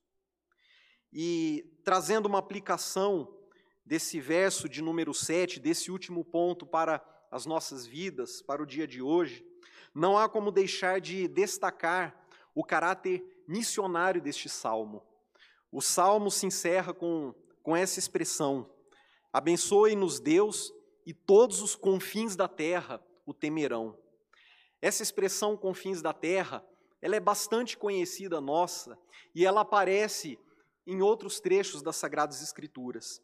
E 1.12 1.64
trazendo 1.85 2.26
uma 2.26 2.38
aplicação 2.38 3.33
desse 3.85 4.20
verso 4.20 4.68
de 4.68 4.80
número 4.80 5.12
7, 5.12 5.61
desse 5.61 5.90
último 5.90 6.24
ponto 6.24 6.66
para 6.66 6.98
as 7.35 7.47
nossas 7.47 7.85
vidas, 7.85 8.40
para 8.40 8.62
o 8.62 8.66
dia 8.66 8.87
de 8.87 9.03
hoje, 9.03 9.44
não 9.92 10.16
há 10.16 10.29
como 10.29 10.53
deixar 10.53 11.01
de 11.01 11.27
destacar 11.27 12.25
o 12.55 12.62
caráter 12.62 13.25
missionário 13.49 14.23
deste 14.23 14.49
salmo. 14.49 15.03
O 15.73 15.83
salmo 15.83 16.31
se 16.31 16.47
encerra 16.47 16.94
com, 16.94 17.35
com 17.61 17.77
essa 17.77 17.99
expressão: 17.99 18.70
Abençoe-nos 19.33 20.20
Deus 20.20 20.73
e 21.05 21.12
todos 21.12 21.61
os 21.61 21.75
confins 21.75 22.37
da 22.37 22.47
terra 22.47 23.05
o 23.27 23.35
temerão. 23.35 23.99
Essa 24.81 25.03
expressão 25.03 25.57
confins 25.57 26.01
da 26.01 26.12
terra, 26.12 26.64
ela 27.03 27.16
é 27.16 27.20
bastante 27.20 27.77
conhecida 27.77 28.40
nossa 28.40 28.97
e 29.35 29.44
ela 29.44 29.62
aparece 29.62 30.38
em 30.87 31.03
outros 31.03 31.40
trechos 31.40 31.83
das 31.83 31.97
Sagradas 31.97 32.40
Escrituras. 32.40 33.20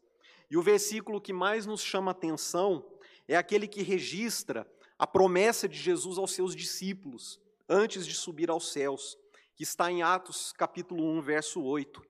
E 0.51 0.57
o 0.57 0.63
versículo 0.63 1.21
que 1.21 1.33
mais 1.33 1.65
nos 1.65 1.81
chama 1.81 2.11
atenção 2.11 2.85
é 3.31 3.37
aquele 3.37 3.69
que 3.69 3.81
registra 3.81 4.69
a 4.99 5.07
promessa 5.07 5.69
de 5.69 5.79
Jesus 5.79 6.19
aos 6.19 6.33
seus 6.33 6.53
discípulos 6.53 7.41
antes 7.69 8.05
de 8.05 8.13
subir 8.13 8.51
aos 8.51 8.73
céus, 8.73 9.17
que 9.55 9.63
está 9.63 9.89
em 9.89 10.03
Atos 10.03 10.53
capítulo 10.53 11.05
1, 11.05 11.23
verso 11.23 11.63
8. 11.63 12.03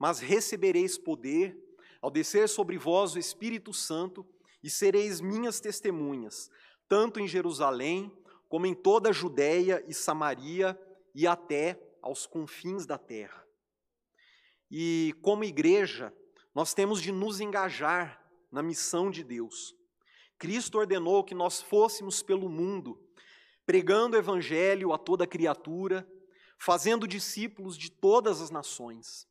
Mas 0.00 0.18
recebereis 0.18 0.98
poder 0.98 1.56
ao 2.02 2.10
descer 2.10 2.48
sobre 2.48 2.76
vós 2.76 3.14
o 3.14 3.20
Espírito 3.20 3.72
Santo 3.72 4.26
e 4.64 4.68
sereis 4.68 5.20
minhas 5.20 5.60
testemunhas, 5.60 6.50
tanto 6.88 7.20
em 7.20 7.28
Jerusalém 7.28 8.12
como 8.48 8.66
em 8.66 8.74
toda 8.74 9.10
a 9.10 9.12
Judéia 9.12 9.80
e 9.86 9.94
Samaria 9.94 10.76
e 11.14 11.24
até 11.24 11.80
aos 12.02 12.26
confins 12.26 12.84
da 12.84 12.98
terra. 12.98 13.46
E 14.68 15.14
como 15.22 15.44
igreja, 15.44 16.12
nós 16.52 16.74
temos 16.74 17.00
de 17.00 17.12
nos 17.12 17.38
engajar 17.38 18.20
na 18.50 18.60
missão 18.60 19.08
de 19.08 19.22
Deus. 19.22 19.76
Cristo 20.44 20.76
ordenou 20.76 21.24
que 21.24 21.34
nós 21.34 21.62
fôssemos 21.62 22.22
pelo 22.22 22.50
mundo, 22.50 23.00
pregando 23.64 24.14
o 24.14 24.18
evangelho 24.18 24.92
a 24.92 24.98
toda 24.98 25.26
criatura, 25.26 26.06
fazendo 26.58 27.08
discípulos 27.08 27.78
de 27.78 27.90
todas 27.90 28.42
as 28.42 28.50
nações. 28.50 29.26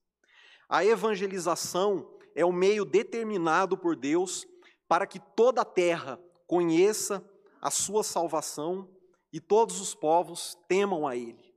A 0.68 0.84
evangelização 0.84 2.12
é 2.34 2.44
o 2.44 2.52
meio 2.52 2.84
determinado 2.84 3.78
por 3.78 3.96
Deus 3.96 4.48
para 4.88 5.06
que 5.06 5.20
toda 5.20 5.62
a 5.62 5.66
terra 5.66 6.20
conheça 6.48 7.24
a 7.62 7.70
sua 7.70 8.04
salvação 8.04 8.90
e 9.32 9.40
todos 9.40 9.80
os 9.80 9.94
povos 9.94 10.58
temam 10.68 11.08
a 11.08 11.16
Ele. 11.16 11.54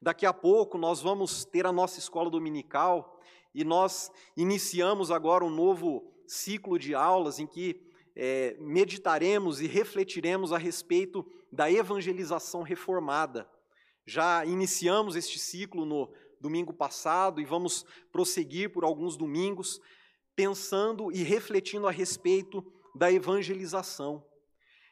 Daqui 0.00 0.24
a 0.24 0.32
pouco 0.32 0.78
nós 0.78 1.02
vamos 1.02 1.44
ter 1.44 1.66
a 1.66 1.72
nossa 1.72 1.98
escola 1.98 2.30
dominical 2.30 3.20
e 3.54 3.62
nós 3.62 4.10
iniciamos 4.34 5.10
agora 5.10 5.44
um 5.44 5.50
novo 5.50 6.14
ciclo 6.26 6.78
de 6.78 6.94
aulas 6.94 7.38
em 7.38 7.46
que 7.46 7.84
é, 8.16 8.56
meditaremos 8.58 9.60
e 9.60 9.66
refletiremos 9.66 10.50
a 10.50 10.56
respeito 10.56 11.24
da 11.52 11.70
evangelização 11.70 12.62
reformada. 12.62 13.48
Já 14.06 14.44
iniciamos 14.46 15.16
este 15.16 15.38
ciclo 15.38 15.84
no 15.84 16.10
domingo 16.40 16.72
passado 16.72 17.40
e 17.40 17.44
vamos 17.44 17.84
prosseguir 18.10 18.70
por 18.70 18.84
alguns 18.84 19.16
domingos 19.16 19.80
pensando 20.34 21.12
e 21.12 21.22
refletindo 21.22 21.86
a 21.86 21.90
respeito 21.90 22.64
da 22.94 23.12
evangelização. 23.12 24.24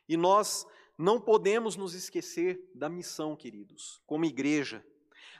E 0.06 0.16
nós 0.16 0.66
não 0.98 1.20
podemos 1.20 1.76
nos 1.76 1.94
esquecer 1.94 2.60
da 2.74 2.88
missão, 2.88 3.34
queridos, 3.34 4.02
como 4.06 4.24
igreja. 4.24 4.84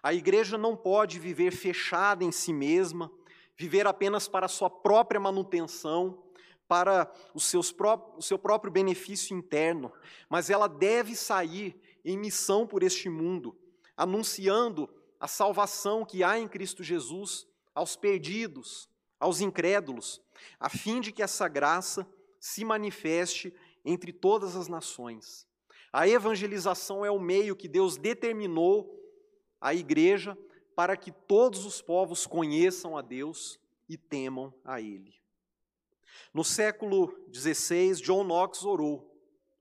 A 0.03 0.13
igreja 0.13 0.57
não 0.57 0.77
pode 0.77 1.19
viver 1.19 1.51
fechada 1.51 2.25
em 2.25 2.33
si 2.33 2.53
mesma, 2.53 3.11
viver 3.57 3.87
apenas 3.87 4.27
para 4.27 4.47
a 4.47 4.49
sua 4.49 4.69
própria 4.69 5.21
manutenção, 5.21 6.24
para 6.67 7.11
seus 7.39 7.71
pró 7.71 8.15
o 8.17 8.23
seu 8.23 8.39
próprio 8.39 8.73
benefício 8.73 9.37
interno, 9.37 9.93
mas 10.29 10.51
ela 10.51 10.69
deve 10.69 11.15
sair 11.15 11.79
em 12.05 12.17
missão 12.17 12.67
por 12.67 12.83
este 12.83 13.09
mundo, 13.09 13.57
anunciando 13.97 14.89
a 15.21 15.29
salvação 15.29 16.05
que 16.05 16.23
há 16.23 16.39
em 16.39 16.49
Cristo 16.49 16.83
Jesus 16.83 17.47
aos 17.75 17.97
perdidos, 17.97 18.89
aos 19.19 19.41
incrédulos, 19.41 20.21
a 20.59 20.69
fim 20.69 21.01
de 21.01 21.13
que 21.13 21.23
essa 21.23 21.49
graça 21.49 22.07
se 22.39 22.65
manifeste 22.65 23.55
entre 23.85 24.13
todas 24.13 24.57
as 24.57 24.69
nações. 24.69 25.47
A 25.93 26.09
evangelização 26.09 27.05
é 27.05 27.11
o 27.11 27.21
meio 27.21 27.57
que 27.57 27.69
Deus 27.69 27.97
determinou 27.97 29.01
a 29.61 29.75
igreja 29.75 30.37
para 30.75 30.97
que 30.97 31.13
todos 31.13 31.65
os 31.65 31.81
povos 31.81 32.27
conheçam 32.27 32.97
a 32.97 33.03
Deus 33.03 33.59
e 33.89 33.97
temam 33.97 34.53
a 34.65 34.81
Ele. 34.81 35.15
No 36.33 36.45
século 36.45 37.15
XVI, 37.33 37.95
John 38.03 38.25
Knox 38.25 38.65
orou: 38.65 39.11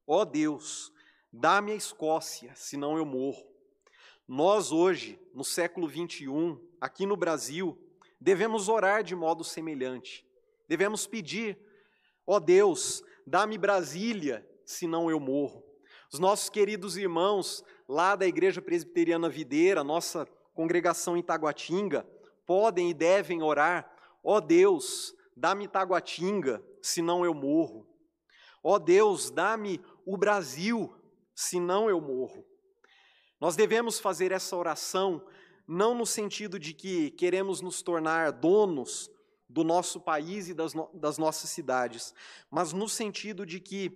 Ó 0.08 0.22
oh 0.22 0.26
Deus, 0.26 0.92
dá-me 1.32 1.72
a 1.72 1.76
Escócia, 1.76 2.52
senão 2.56 2.98
eu 2.98 3.06
morro. 3.06 3.44
Nós 4.28 4.72
hoje, 4.72 5.20
no 5.34 5.44
século 5.44 5.90
XXI, 5.90 6.58
aqui 6.80 7.06
no 7.06 7.18
Brasil, 7.18 7.78
devemos 8.20 8.70
orar 8.70 9.04
de 9.04 9.16
modo 9.16 9.44
semelhante. 9.44 10.26
Devemos 10.68 11.06
pedir: 11.06 11.58
ó 12.26 12.36
oh 12.36 12.40
Deus, 12.40 13.04
dá-me 13.28 13.58
Brasília, 13.58 14.48
senão 14.66 15.10
eu 15.10 15.20
morro. 15.20 15.64
Os 16.12 16.20
nossos 16.20 16.50
queridos 16.50 16.96
irmãos 16.96 17.64
lá 17.88 18.16
da 18.16 18.26
Igreja 18.26 18.62
Presbiteriana 18.62 19.30
Videira, 19.30 19.84
nossa 19.84 20.26
congregação 20.54 21.18
em 21.18 21.24
Taguatinga, 21.24 22.08
podem 22.46 22.90
e 22.90 22.94
devem 22.94 23.42
orar: 23.42 23.92
ó 24.24 24.38
oh 24.38 24.42
Deus, 24.42 25.14
dá-me 25.36 25.68
Taguatinga, 25.68 26.64
senão 26.82 27.26
eu 27.26 27.34
morro. 27.34 27.88
Ó 28.64 28.76
oh 28.76 28.80
Deus, 28.80 29.30
dá-me 29.30 29.82
o 30.06 30.18
Brasil, 30.18 30.94
senão 31.36 31.90
eu 31.90 32.00
morro. 32.00 32.46
Nós 33.40 33.56
devemos 33.56 34.00
fazer 34.00 34.32
essa 34.32 34.56
oração 34.56 35.26
não 35.68 35.96
no 35.96 36.06
sentido 36.06 36.58
de 36.60 36.74
que 36.74 37.12
queremos 37.12 37.62
nos 37.62 37.82
tornar 37.82 38.32
donos 38.32 39.10
do 39.50 39.64
nosso 39.64 40.00
país 40.00 40.50
e 40.50 40.54
das, 40.54 40.74
no 40.74 40.90
das 40.94 41.18
nossas 41.18 41.50
cidades, 41.50 42.14
mas 42.50 42.74
no 42.74 42.88
sentido 42.88 43.46
de 43.46 43.60
que 43.60 43.92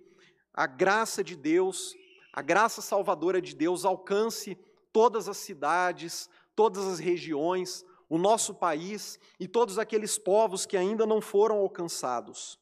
a 0.52 0.66
graça 0.66 1.22
de 1.24 1.36
Deus 1.36 1.94
a 2.32 2.42
graça 2.42 2.80
salvadora 2.80 3.40
de 3.40 3.54
Deus 3.54 3.84
alcance 3.84 4.56
todas 4.92 5.28
as 5.28 5.38
cidades, 5.38 6.28
todas 6.54 6.86
as 6.86 6.98
regiões, 6.98 7.84
o 8.08 8.16
nosso 8.18 8.54
país 8.54 9.18
e 9.38 9.46
todos 9.46 9.78
aqueles 9.78 10.18
povos 10.18 10.64
que 10.64 10.76
ainda 10.76 11.06
não 11.06 11.20
foram 11.20 11.58
alcançados. 11.58 12.58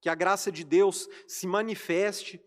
Que 0.00 0.08
a 0.08 0.14
graça 0.14 0.52
de 0.52 0.64
Deus 0.64 1.08
se 1.26 1.46
manifeste 1.46 2.40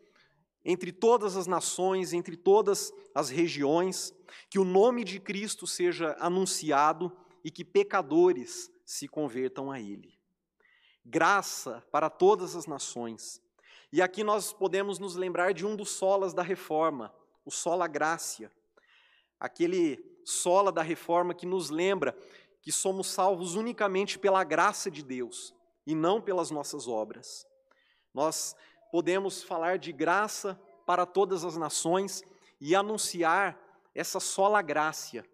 entre 0.64 0.92
todas 0.92 1.36
as 1.36 1.48
nações, 1.48 2.14
entre 2.14 2.38
todas 2.38 2.92
as 3.14 3.30
regiões, 3.30 4.14
que 4.50 4.60
o 4.60 4.64
nome 4.64 5.04
de 5.04 5.20
Cristo 5.20 5.66
seja 5.66 6.16
anunciado 6.20 7.16
e 7.44 7.52
que 7.52 7.66
pecadores 7.66 8.70
se 8.86 9.08
convertam 9.08 9.72
a 9.72 9.80
Ele. 9.80 10.18
Graça 11.06 11.84
para 11.92 12.10
todas 12.10 12.56
as 12.56 12.66
nações. 12.66 13.42
E 13.92 14.02
aqui 14.02 14.24
nós 14.24 14.54
podemos 14.54 15.00
nos 15.00 15.16
lembrar 15.16 15.54
de 15.54 15.66
um 15.66 15.76
dos 15.76 15.90
solas 15.90 16.34
da 16.34 16.44
reforma, 16.44 17.14
o 17.44 17.52
sola 17.52 17.88
gracia, 17.88 18.52
aquele 19.40 20.09
sola 20.24 20.72
da 20.72 20.82
reforma 20.82 21.34
que 21.34 21.46
nos 21.46 21.70
lembra 21.70 22.18
que 22.62 22.72
somos 22.72 23.08
salvos 23.08 23.56
unicamente 23.56 24.20
pela 24.20 24.44
graça 24.44 24.92
de 24.92 25.04
Deus 25.04 25.54
e 25.86 25.96
não 25.96 26.22
pelas 26.22 26.52
nossas 26.52 26.88
obras. 26.88 27.48
Nós 28.14 28.56
podemos 28.92 29.44
falar 29.44 29.78
de 29.78 29.92
graça 29.92 30.60
para 30.86 31.06
todas 31.06 31.44
as 31.46 31.56
nações 31.56 32.24
e 32.60 32.76
anunciar 32.76 33.58
essa 33.94 34.20
sola 34.20 34.62
graça, 34.62 35.26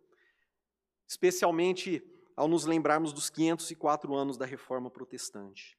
especialmente 1.07 2.03
ao 2.35 2.47
nos 2.47 2.65
lembrarmos 2.65 3.13
dos 3.13 3.29
504 3.29 4.13
anos 4.13 4.37
da 4.37 4.45
reforma 4.45 4.89
protestante. 4.89 5.77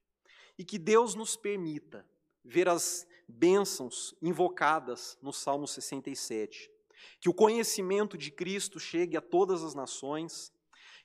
E 0.59 0.65
que 0.65 0.79
Deus 0.79 1.15
nos 1.15 1.37
permita 1.37 2.07
ver 2.45 2.69
as 2.69 3.07
bênçãos 3.29 4.15
invocadas 4.23 5.19
no 5.21 5.33
Salmo 5.33 5.67
67. 5.67 6.71
Que 7.21 7.29
o 7.29 7.35
conhecimento 7.35 8.17
de 8.17 8.31
Cristo 8.31 8.79
chegue 8.79 9.17
a 9.17 9.21
todas 9.21 9.63
as 9.63 9.75
nações, 9.75 10.53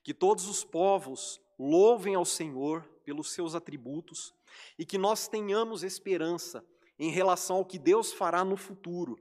que 0.03 0.13
todos 0.13 0.47
os 0.47 0.63
povos 0.63 1.41
louvem 1.57 2.15
ao 2.15 2.25
Senhor 2.25 2.83
pelos 3.03 3.31
seus 3.31 3.55
atributos 3.55 4.33
e 4.77 4.85
que 4.85 4.97
nós 4.97 5.27
tenhamos 5.27 5.83
esperança 5.83 6.65
em 6.97 7.11
relação 7.11 7.57
ao 7.57 7.65
que 7.65 7.79
Deus 7.79 8.13
fará 8.13 8.43
no 8.43 8.57
futuro, 8.57 9.17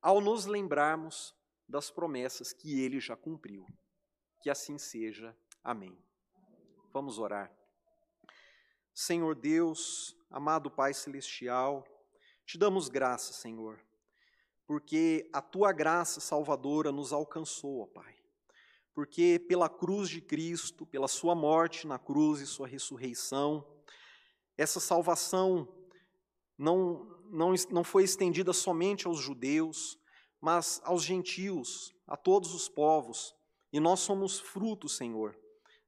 ao 0.00 0.20
nos 0.20 0.46
lembrarmos 0.46 1.34
das 1.68 1.90
promessas 1.90 2.52
que 2.52 2.80
ele 2.80 3.00
já 3.00 3.16
cumpriu. 3.16 3.66
Que 4.42 4.48
assim 4.48 4.78
seja. 4.78 5.36
Amém. 5.62 5.98
Vamos 6.92 7.18
orar. 7.18 7.52
Senhor 8.94 9.34
Deus, 9.34 10.16
amado 10.30 10.70
Pai 10.70 10.92
Celestial, 10.94 11.86
te 12.44 12.58
damos 12.58 12.88
graça, 12.88 13.32
Senhor, 13.32 13.78
porque 14.68 15.26
a 15.32 15.40
tua 15.40 15.72
graça 15.72 16.20
salvadora 16.20 16.92
nos 16.92 17.10
alcançou, 17.10 17.80
ó 17.80 17.86
Pai. 17.86 18.14
Porque 18.92 19.42
pela 19.48 19.66
cruz 19.66 20.10
de 20.10 20.20
Cristo, 20.20 20.84
pela 20.84 21.08
sua 21.08 21.34
morte 21.34 21.86
na 21.86 21.98
cruz 21.98 22.42
e 22.42 22.46
sua 22.46 22.68
ressurreição, 22.68 23.66
essa 24.58 24.78
salvação 24.78 25.66
não, 26.58 27.18
não, 27.30 27.54
não 27.70 27.82
foi 27.82 28.04
estendida 28.04 28.52
somente 28.52 29.06
aos 29.06 29.18
judeus, 29.18 29.98
mas 30.38 30.82
aos 30.84 31.02
gentios, 31.02 31.94
a 32.06 32.14
todos 32.14 32.52
os 32.52 32.68
povos, 32.68 33.34
e 33.72 33.80
nós 33.80 34.00
somos 34.00 34.38
fruto, 34.38 34.86
Senhor, 34.86 35.34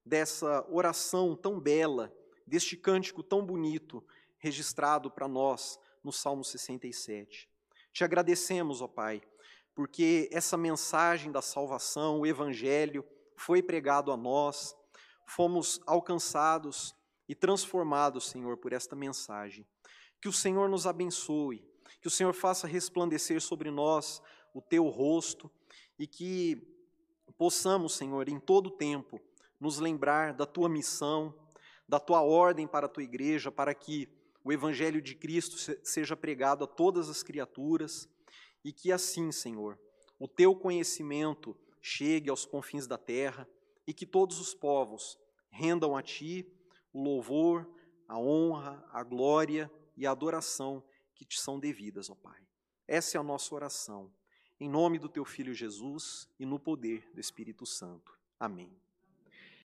dessa 0.06 0.66
oração 0.70 1.36
tão 1.36 1.60
bela, 1.60 2.10
deste 2.46 2.78
cântico 2.78 3.22
tão 3.22 3.44
bonito 3.44 4.02
registrado 4.38 5.10
para 5.10 5.28
nós 5.28 5.78
no 6.02 6.10
Salmo 6.10 6.42
67. 6.42 7.49
Te 7.92 8.04
agradecemos, 8.04 8.80
ó 8.80 8.88
Pai, 8.88 9.22
porque 9.74 10.28
essa 10.32 10.56
mensagem 10.56 11.32
da 11.32 11.42
salvação, 11.42 12.20
o 12.20 12.26
Evangelho, 12.26 13.04
foi 13.36 13.62
pregado 13.62 14.12
a 14.12 14.16
nós, 14.16 14.76
fomos 15.26 15.80
alcançados 15.86 16.94
e 17.28 17.34
transformados, 17.34 18.28
Senhor, 18.28 18.56
por 18.58 18.72
esta 18.72 18.94
mensagem. 18.94 19.66
Que 20.20 20.28
o 20.28 20.32
Senhor 20.32 20.68
nos 20.68 20.86
abençoe, 20.86 21.64
que 22.00 22.08
o 22.08 22.10
Senhor 22.10 22.34
faça 22.34 22.66
resplandecer 22.66 23.40
sobre 23.40 23.70
nós 23.70 24.20
o 24.52 24.60
teu 24.60 24.88
rosto 24.88 25.50
e 25.98 26.06
que 26.06 26.60
possamos, 27.38 27.94
Senhor, 27.94 28.28
em 28.28 28.38
todo 28.38 28.70
tempo, 28.70 29.20
nos 29.58 29.78
lembrar 29.78 30.34
da 30.34 30.46
tua 30.46 30.68
missão, 30.68 31.34
da 31.88 31.98
tua 31.98 32.22
ordem 32.22 32.66
para 32.66 32.86
a 32.86 32.88
tua 32.88 33.02
igreja, 33.02 33.50
para 33.50 33.74
que 33.74 34.08
o 34.44 34.52
Evangelho 34.52 35.00
de 35.00 35.14
Cristo 35.14 35.56
seja 35.82 36.16
pregado 36.16 36.64
a 36.64 36.66
todas 36.66 37.08
as 37.08 37.22
criaturas 37.22 38.08
e 38.64 38.72
que 38.72 38.90
assim, 38.90 39.30
Senhor, 39.32 39.78
o 40.18 40.26
teu 40.26 40.54
conhecimento 40.54 41.56
chegue 41.80 42.30
aos 42.30 42.44
confins 42.44 42.86
da 42.86 42.98
terra 42.98 43.48
e 43.86 43.92
que 43.92 44.06
todos 44.06 44.38
os 44.38 44.54
povos 44.54 45.18
rendam 45.50 45.96
a 45.96 46.02
ti 46.02 46.46
o 46.92 47.02
louvor, 47.02 47.68
a 48.06 48.18
honra, 48.18 48.84
a 48.92 49.02
glória 49.02 49.70
e 49.96 50.06
a 50.06 50.10
adoração 50.10 50.82
que 51.14 51.24
te 51.24 51.40
são 51.40 51.58
devidas, 51.58 52.10
ó 52.10 52.14
Pai. 52.14 52.40
Essa 52.86 53.18
é 53.18 53.20
a 53.20 53.24
nossa 53.24 53.54
oração. 53.54 54.12
Em 54.58 54.68
nome 54.68 54.98
do 54.98 55.08
teu 55.08 55.24
filho 55.24 55.54
Jesus 55.54 56.28
e 56.38 56.44
no 56.44 56.58
poder 56.58 57.08
do 57.14 57.20
Espírito 57.20 57.64
Santo. 57.64 58.18
Amém. 58.38 58.76